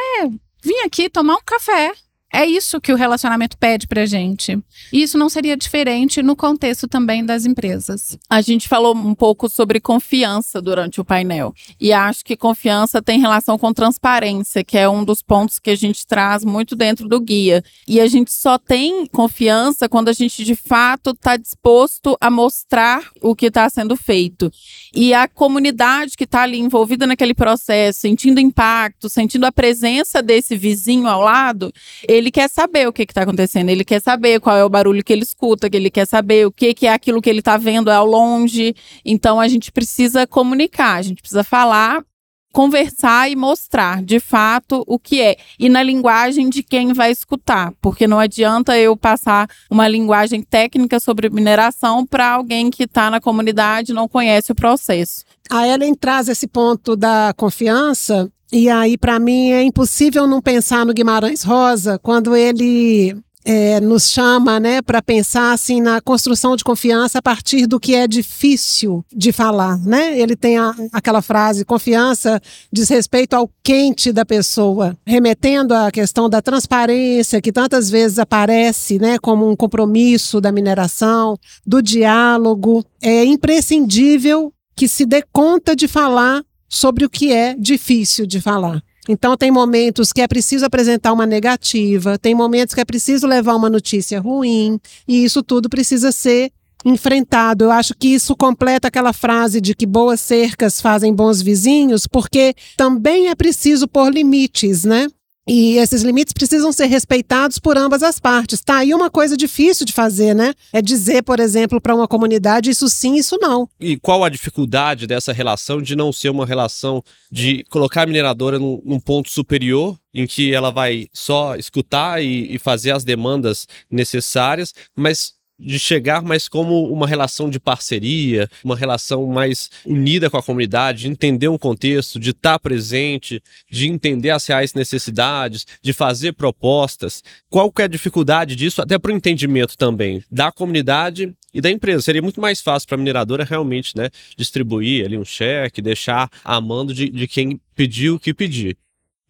vir 0.62 0.80
aqui 0.84 1.08
tomar 1.08 1.36
um 1.36 1.44
café 1.44 1.92
é 2.32 2.46
isso 2.46 2.80
que 2.80 2.92
o 2.92 2.96
relacionamento 2.96 3.58
pede 3.58 3.88
pra 3.88 4.06
gente. 4.06 4.56
E 4.92 5.02
isso 5.02 5.18
não 5.18 5.28
seria 5.28 5.56
diferente 5.56 6.22
no 6.22 6.36
contexto 6.36 6.86
também 6.86 7.24
das 7.24 7.44
empresas. 7.44 8.16
A 8.28 8.40
gente 8.40 8.68
falou 8.68 8.94
um 8.94 9.14
pouco 9.14 9.48
sobre 9.48 9.80
confiança 9.80 10.62
durante 10.62 11.00
o 11.00 11.04
painel. 11.04 11.52
E 11.80 11.92
acho 11.92 12.24
que 12.24 12.36
confiança 12.36 13.02
tem 13.02 13.18
relação 13.18 13.58
com 13.58 13.72
transparência, 13.72 14.62
que 14.62 14.78
é 14.78 14.88
um 14.88 15.04
dos 15.04 15.22
pontos 15.22 15.58
que 15.58 15.70
a 15.70 15.76
gente 15.76 16.06
traz 16.06 16.44
muito 16.44 16.76
dentro 16.76 17.08
do 17.08 17.18
guia. 17.20 17.64
E 17.86 18.00
a 18.00 18.06
gente 18.06 18.32
só 18.32 18.58
tem 18.58 19.06
confiança 19.06 19.88
quando 19.88 20.08
a 20.08 20.12
gente 20.12 20.44
de 20.44 20.54
fato 20.54 21.10
está 21.10 21.36
disposto 21.36 22.16
a 22.20 22.30
mostrar 22.30 23.10
o 23.20 23.34
que 23.34 23.46
está 23.46 23.68
sendo 23.68 23.96
feito. 23.96 24.52
E 24.94 25.12
a 25.12 25.26
comunidade 25.26 26.16
que 26.16 26.24
está 26.24 26.42
ali 26.42 26.58
envolvida 26.58 27.06
naquele 27.06 27.34
processo, 27.34 28.00
sentindo 28.00 28.38
impacto, 28.38 29.08
sentindo 29.08 29.46
a 29.46 29.52
presença 29.52 30.22
desse 30.22 30.56
vizinho 30.56 31.08
ao 31.08 31.22
lado, 31.22 31.72
ele 32.20 32.30
quer 32.30 32.48
saber 32.48 32.86
o 32.86 32.92
que 32.92 33.02
está 33.02 33.22
acontecendo, 33.22 33.68
ele 33.68 33.84
quer 33.84 34.00
saber 34.00 34.40
qual 34.40 34.56
é 34.56 34.64
o 34.64 34.68
barulho 34.68 35.02
que 35.02 35.12
ele 35.12 35.22
escuta, 35.22 35.68
que 35.68 35.76
ele 35.76 35.90
quer 35.90 36.06
saber 36.06 36.46
o 36.46 36.52
que, 36.52 36.72
que 36.74 36.86
é 36.86 36.92
aquilo 36.92 37.20
que 37.20 37.28
ele 37.28 37.40
está 37.40 37.56
vendo 37.56 37.90
ao 37.90 38.06
longe. 38.06 38.74
Então 39.04 39.40
a 39.40 39.48
gente 39.48 39.72
precisa 39.72 40.26
comunicar, 40.26 40.94
a 40.94 41.02
gente 41.02 41.20
precisa 41.20 41.42
falar 41.42 42.04
conversar 42.52 43.30
e 43.30 43.36
mostrar 43.36 44.02
de 44.02 44.18
fato 44.18 44.82
o 44.86 44.98
que 44.98 45.20
é 45.20 45.36
e 45.58 45.68
na 45.68 45.82
linguagem 45.82 46.48
de 46.48 46.62
quem 46.62 46.92
vai 46.92 47.10
escutar, 47.10 47.72
porque 47.80 48.06
não 48.06 48.18
adianta 48.18 48.76
eu 48.76 48.96
passar 48.96 49.48
uma 49.70 49.86
linguagem 49.86 50.42
técnica 50.42 50.98
sobre 50.98 51.30
mineração 51.30 52.04
para 52.04 52.32
alguém 52.32 52.70
que 52.70 52.84
está 52.84 53.10
na 53.10 53.20
comunidade 53.20 53.92
e 53.92 53.94
não 53.94 54.08
conhece 54.08 54.52
o 54.52 54.54
processo. 54.54 55.24
A 55.48 55.66
Ellen 55.66 55.94
traz 55.94 56.28
esse 56.28 56.46
ponto 56.46 56.96
da 56.96 57.32
confiança 57.36 58.30
e 58.52 58.68
aí, 58.68 58.98
para 58.98 59.18
mim, 59.18 59.52
é 59.52 59.62
impossível 59.62 60.26
não 60.26 60.40
pensar 60.42 60.84
no 60.84 60.92
Guimarães 60.92 61.42
Rosa 61.42 61.98
quando 61.98 62.34
ele 62.34 63.16
é, 63.44 63.80
nos 63.80 64.10
chama 64.10 64.60
né, 64.60 64.82
para 64.82 65.00
pensar 65.00 65.52
assim, 65.52 65.80
na 65.80 66.00
construção 66.00 66.56
de 66.56 66.64
confiança 66.64 67.18
a 67.18 67.22
partir 67.22 67.66
do 67.66 67.80
que 67.80 67.94
é 67.94 68.06
difícil 68.06 69.04
de 69.12 69.32
falar. 69.32 69.78
Né? 69.78 70.18
Ele 70.18 70.36
tem 70.36 70.58
a, 70.58 70.74
aquela 70.92 71.22
frase: 71.22 71.64
confiança 71.64 72.40
diz 72.72 72.88
respeito 72.88 73.34
ao 73.34 73.50
quente 73.62 74.12
da 74.12 74.26
pessoa, 74.26 74.96
remetendo 75.06 75.74
à 75.74 75.90
questão 75.90 76.28
da 76.28 76.42
transparência, 76.42 77.40
que 77.40 77.52
tantas 77.52 77.88
vezes 77.88 78.18
aparece 78.18 78.98
né, 78.98 79.18
como 79.18 79.48
um 79.48 79.56
compromisso 79.56 80.40
da 80.40 80.52
mineração, 80.52 81.38
do 81.66 81.82
diálogo. 81.82 82.84
É 83.02 83.24
imprescindível 83.24 84.52
que 84.76 84.88
se 84.88 85.04
dê 85.04 85.22
conta 85.32 85.76
de 85.76 85.86
falar 85.86 86.42
sobre 86.70 87.04
o 87.04 87.10
que 87.10 87.32
é 87.32 87.54
difícil 87.58 88.24
de 88.24 88.40
falar. 88.40 88.80
Então, 89.08 89.36
tem 89.36 89.50
momentos 89.50 90.12
que 90.12 90.20
é 90.20 90.28
preciso 90.28 90.64
apresentar 90.64 91.12
uma 91.12 91.26
negativa, 91.26 92.16
tem 92.16 92.34
momentos 92.34 92.74
que 92.74 92.80
é 92.80 92.84
preciso 92.84 93.26
levar 93.26 93.56
uma 93.56 93.68
notícia 93.68 94.20
ruim, 94.20 94.78
e 95.08 95.24
isso 95.24 95.42
tudo 95.42 95.68
precisa 95.68 96.12
ser 96.12 96.52
enfrentado. 96.84 97.64
Eu 97.64 97.72
acho 97.72 97.94
que 97.94 98.08
isso 98.08 98.36
completa 98.36 98.88
aquela 98.88 99.12
frase 99.12 99.60
de 99.60 99.74
que 99.74 99.84
boas 99.84 100.20
cercas 100.20 100.80
fazem 100.80 101.12
bons 101.12 101.42
vizinhos, 101.42 102.06
porque 102.06 102.54
também 102.76 103.28
é 103.28 103.34
preciso 103.34 103.88
pôr 103.88 104.12
limites, 104.12 104.84
né? 104.84 105.08
E 105.52 105.78
esses 105.78 106.02
limites 106.02 106.32
precisam 106.32 106.70
ser 106.70 106.86
respeitados 106.86 107.58
por 107.58 107.76
ambas 107.76 108.04
as 108.04 108.20
partes. 108.20 108.60
Tá 108.60 108.76
aí 108.76 108.94
uma 108.94 109.10
coisa 109.10 109.36
difícil 109.36 109.84
de 109.84 109.92
fazer, 109.92 110.32
né? 110.32 110.54
É 110.72 110.80
dizer, 110.80 111.24
por 111.24 111.40
exemplo, 111.40 111.80
para 111.80 111.92
uma 111.92 112.06
comunidade 112.06 112.70
isso 112.70 112.88
sim, 112.88 113.16
isso 113.16 113.36
não. 113.40 113.68
E 113.80 113.96
qual 113.96 114.22
a 114.22 114.28
dificuldade 114.28 115.08
dessa 115.08 115.32
relação 115.32 115.82
de 115.82 115.96
não 115.96 116.12
ser 116.12 116.28
uma 116.28 116.46
relação 116.46 117.02
de 117.32 117.64
colocar 117.68 118.02
a 118.02 118.06
mineradora 118.06 118.60
num, 118.60 118.80
num 118.84 119.00
ponto 119.00 119.28
superior, 119.28 119.98
em 120.14 120.24
que 120.24 120.54
ela 120.54 120.70
vai 120.70 121.08
só 121.12 121.56
escutar 121.56 122.22
e, 122.22 122.54
e 122.54 122.56
fazer 122.56 122.92
as 122.92 123.02
demandas 123.02 123.66
necessárias, 123.90 124.72
mas 124.96 125.32
de 125.60 125.78
chegar 125.78 126.22
mais 126.22 126.48
como 126.48 126.90
uma 126.90 127.06
relação 127.06 127.50
de 127.50 127.60
parceria, 127.60 128.48
uma 128.64 128.76
relação 128.76 129.26
mais 129.26 129.70
unida 129.84 130.30
com 130.30 130.36
a 130.36 130.42
comunidade, 130.42 131.02
de 131.02 131.08
entender 131.08 131.48
um 131.48 131.58
contexto, 131.58 132.18
de 132.18 132.30
estar 132.30 132.58
presente, 132.58 133.42
de 133.70 133.88
entender 133.88 134.30
as 134.30 134.46
reais 134.46 134.74
necessidades, 134.74 135.66
de 135.82 135.92
fazer 135.92 136.32
propostas. 136.32 137.22
Qual 137.48 137.70
que 137.70 137.82
é 137.82 137.84
a 137.84 137.88
dificuldade 137.88 138.56
disso, 138.56 138.80
até 138.80 138.98
para 138.98 139.12
o 139.12 139.16
entendimento 139.16 139.76
também 139.76 140.22
da 140.30 140.50
comunidade 140.50 141.34
e 141.52 141.60
da 141.60 141.70
empresa? 141.70 142.02
Seria 142.02 142.22
muito 142.22 142.40
mais 142.40 142.60
fácil 142.60 142.88
para 142.88 142.96
a 142.96 142.98
mineradora 142.98 143.44
realmente 143.44 143.96
né, 143.96 144.08
distribuir 144.36 145.04
ali 145.04 145.18
um 145.18 145.24
cheque, 145.24 145.82
deixar 145.82 146.30
a 146.44 146.60
mando 146.60 146.94
de, 146.94 147.08
de 147.08 147.28
quem 147.28 147.60
pediu 147.74 148.16
o 148.16 148.20
que 148.20 148.32
pedir. 148.32 148.76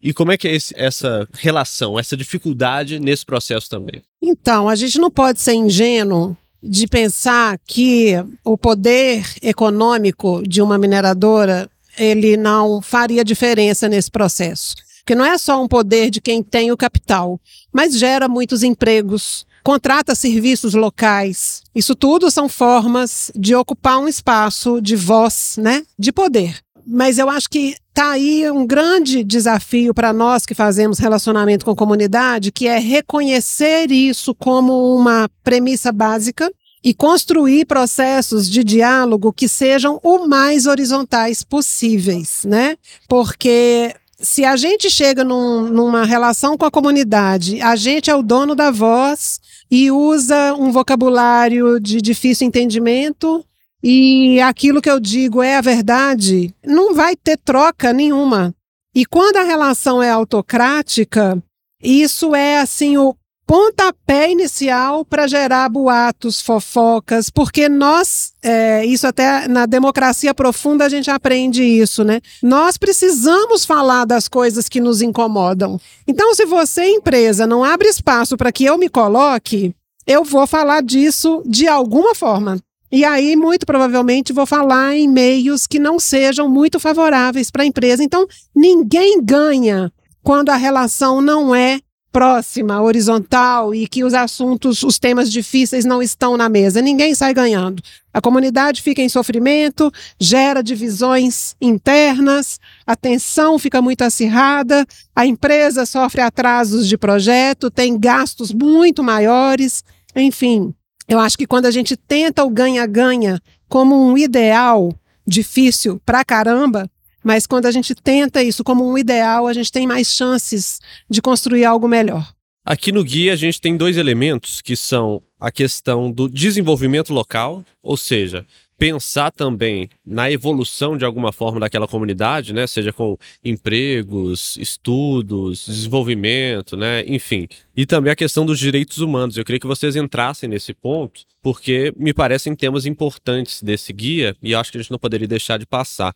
E 0.01 0.13
como 0.13 0.31
é 0.31 0.37
que 0.37 0.47
é 0.47 0.55
esse, 0.55 0.73
essa 0.75 1.27
relação, 1.33 1.99
essa 1.99 2.17
dificuldade 2.17 2.99
nesse 2.99 3.25
processo 3.25 3.69
também? 3.69 4.01
Então, 4.21 4.67
a 4.67 4.75
gente 4.75 4.99
não 4.99 5.11
pode 5.11 5.39
ser 5.39 5.53
ingênuo 5.53 6.35
de 6.63 6.87
pensar 6.87 7.59
que 7.65 8.13
o 8.43 8.57
poder 8.57 9.25
econômico 9.41 10.43
de 10.47 10.61
uma 10.61 10.77
mineradora 10.77 11.69
ele 11.97 12.37
não 12.37 12.81
faria 12.81 13.23
diferença 13.23 13.89
nesse 13.89 14.09
processo. 14.09 14.75
Porque 14.99 15.15
não 15.15 15.25
é 15.25 15.37
só 15.37 15.61
um 15.61 15.67
poder 15.67 16.09
de 16.09 16.21
quem 16.21 16.43
tem 16.43 16.71
o 16.71 16.77
capital, 16.77 17.39
mas 17.73 17.97
gera 17.97 18.27
muitos 18.27 18.61
empregos, 18.63 19.45
contrata 19.63 20.15
serviços 20.15 20.73
locais. 20.73 21.63
Isso 21.73 21.95
tudo 21.95 22.29
são 22.29 22.47
formas 22.47 23.31
de 23.35 23.55
ocupar 23.55 23.97
um 23.97 24.07
espaço 24.07 24.79
de 24.79 24.95
voz, 24.95 25.55
né, 25.57 25.83
de 25.97 26.11
poder. 26.11 26.59
Mas 26.85 27.17
eu 27.17 27.29
acho 27.29 27.49
que 27.49 27.75
está 27.89 28.11
aí 28.11 28.49
um 28.49 28.65
grande 28.65 29.23
desafio 29.23 29.93
para 29.93 30.13
nós 30.13 30.45
que 30.45 30.55
fazemos 30.55 30.99
relacionamento 30.99 31.65
com 31.65 31.75
comunidade, 31.75 32.51
que 32.51 32.67
é 32.67 32.79
reconhecer 32.79 33.91
isso 33.91 34.33
como 34.33 34.95
uma 34.95 35.29
premissa 35.43 35.91
básica 35.91 36.51
e 36.83 36.93
construir 36.93 37.65
processos 37.65 38.49
de 38.49 38.63
diálogo 38.63 39.31
que 39.31 39.47
sejam 39.47 39.99
o 40.03 40.27
mais 40.27 40.65
horizontais 40.65 41.43
possíveis, 41.43 42.43
né? 42.45 42.75
Porque 43.07 43.93
se 44.19 44.45
a 44.45 44.55
gente 44.55 44.89
chega 44.89 45.23
num, 45.23 45.67
numa 45.67 46.05
relação 46.05 46.57
com 46.57 46.65
a 46.65 46.71
comunidade, 46.71 47.61
a 47.61 47.75
gente 47.75 48.09
é 48.09 48.15
o 48.15 48.23
dono 48.23 48.55
da 48.55 48.71
voz 48.71 49.39
e 49.69 49.91
usa 49.91 50.53
um 50.55 50.71
vocabulário 50.71 51.79
de 51.79 52.01
difícil 52.01 52.47
entendimento, 52.47 53.43
e 53.83 54.39
aquilo 54.41 54.81
que 54.81 54.89
eu 54.89 54.99
digo 54.99 55.41
é 55.41 55.55
a 55.55 55.61
verdade, 55.61 56.53
não 56.65 56.93
vai 56.93 57.15
ter 57.15 57.37
troca 57.37 57.91
nenhuma. 57.91 58.53
E 58.93 59.05
quando 59.05 59.37
a 59.37 59.43
relação 59.43 60.03
é 60.03 60.09
autocrática, 60.09 61.41
isso 61.81 62.35
é 62.35 62.59
assim 62.59 62.97
o 62.97 63.15
pontapé 63.51 64.31
inicial 64.31 65.03
para 65.03 65.27
gerar 65.27 65.67
boatos, 65.67 66.41
fofocas, 66.41 67.29
porque 67.29 67.67
nós, 67.67 68.31
é, 68.41 68.85
isso 68.85 69.05
até 69.05 69.45
na 69.45 69.65
democracia 69.65 70.33
profunda 70.33 70.85
a 70.85 70.89
gente 70.89 71.11
aprende 71.11 71.61
isso, 71.61 72.03
né? 72.03 72.21
Nós 72.41 72.77
precisamos 72.77 73.65
falar 73.65 74.05
das 74.05 74.29
coisas 74.29 74.69
que 74.69 74.79
nos 74.79 75.01
incomodam. 75.01 75.77
Então, 76.07 76.33
se 76.33 76.45
você, 76.45 76.85
empresa, 76.85 77.45
não 77.45 77.61
abre 77.61 77.89
espaço 77.89 78.37
para 78.37 78.53
que 78.53 78.63
eu 78.63 78.77
me 78.77 78.87
coloque, 78.87 79.75
eu 80.07 80.23
vou 80.23 80.47
falar 80.47 80.81
disso 80.81 81.43
de 81.45 81.67
alguma 81.67 82.15
forma. 82.15 82.57
E 82.91 83.05
aí, 83.05 83.35
muito 83.37 83.65
provavelmente, 83.65 84.33
vou 84.33 84.45
falar 84.45 84.95
em 84.95 85.07
meios 85.07 85.65
que 85.65 85.79
não 85.79 85.99
sejam 85.99 86.49
muito 86.49 86.79
favoráveis 86.79 87.49
para 87.49 87.63
a 87.63 87.65
empresa. 87.65 88.03
Então, 88.03 88.27
ninguém 88.53 89.23
ganha 89.23 89.91
quando 90.21 90.49
a 90.49 90.55
relação 90.55 91.21
não 91.21 91.55
é 91.55 91.79
próxima, 92.11 92.81
horizontal 92.81 93.73
e 93.73 93.87
que 93.87 94.03
os 94.03 94.13
assuntos, 94.13 94.83
os 94.83 94.99
temas 94.99 95.31
difíceis 95.31 95.85
não 95.85 96.01
estão 96.01 96.35
na 96.35 96.49
mesa. 96.49 96.81
Ninguém 96.81 97.15
sai 97.15 97.33
ganhando. 97.33 97.81
A 98.13 98.19
comunidade 98.19 98.81
fica 98.81 99.01
em 99.01 99.07
sofrimento, 99.07 99.89
gera 100.19 100.61
divisões 100.61 101.55
internas, 101.61 102.59
a 102.85 102.95
tensão 102.95 103.57
fica 103.57 103.81
muito 103.81 104.01
acirrada, 104.01 104.85
a 105.15 105.25
empresa 105.25 105.85
sofre 105.85 106.19
atrasos 106.19 106.87
de 106.87 106.97
projeto, 106.97 107.71
tem 107.71 107.97
gastos 107.97 108.51
muito 108.53 109.01
maiores, 109.01 109.81
enfim. 110.13 110.73
Eu 111.11 111.19
acho 111.19 111.37
que 111.37 111.45
quando 111.45 111.65
a 111.65 111.71
gente 111.71 111.97
tenta 111.97 112.41
o 112.41 112.49
ganha-ganha 112.49 113.41
como 113.67 114.01
um 114.01 114.17
ideal 114.17 114.97
difícil 115.27 116.01
pra 116.05 116.23
caramba, 116.23 116.89
mas 117.21 117.45
quando 117.45 117.65
a 117.65 117.71
gente 117.71 117.93
tenta 117.93 118.41
isso 118.41 118.63
como 118.63 118.89
um 118.89 118.97
ideal, 118.97 119.45
a 119.45 119.51
gente 119.51 119.69
tem 119.69 119.85
mais 119.85 120.07
chances 120.07 120.79
de 121.09 121.21
construir 121.21 121.65
algo 121.65 121.85
melhor. 121.85 122.33
Aqui 122.63 122.93
no 122.93 123.03
guia 123.03 123.33
a 123.33 123.35
gente 123.35 123.59
tem 123.59 123.75
dois 123.75 123.97
elementos 123.97 124.61
que 124.61 124.73
são 124.73 125.21
a 125.37 125.51
questão 125.51 126.09
do 126.09 126.29
desenvolvimento 126.29 127.11
local, 127.11 127.61
ou 127.83 127.97
seja, 127.97 128.45
pensar 128.81 129.29
também 129.29 129.87
na 130.03 130.31
evolução 130.31 130.97
de 130.97 131.05
alguma 131.05 131.31
forma 131.31 131.59
daquela 131.59 131.87
comunidade, 131.87 132.51
né? 132.51 132.65
Seja 132.65 132.91
com 132.91 133.15
empregos, 133.45 134.57
estudos, 134.57 135.67
desenvolvimento, 135.67 136.75
né? 136.75 137.03
Enfim. 137.05 137.47
E 137.77 137.85
também 137.85 138.11
a 138.11 138.15
questão 138.15 138.43
dos 138.43 138.57
direitos 138.57 138.97
humanos. 138.97 139.37
Eu 139.37 139.45
queria 139.45 139.59
que 139.59 139.67
vocês 139.67 139.95
entrassem 139.95 140.49
nesse 140.49 140.73
ponto, 140.73 141.21
porque 141.43 141.93
me 141.95 142.11
parecem 142.11 142.55
temas 142.55 142.87
importantes 142.87 143.61
desse 143.61 143.93
guia 143.93 144.35
e 144.41 144.55
acho 144.55 144.71
que 144.71 144.79
a 144.79 144.81
gente 144.81 144.89
não 144.89 144.97
poderia 144.97 145.27
deixar 145.27 145.59
de 145.59 145.67
passar. 145.67 146.15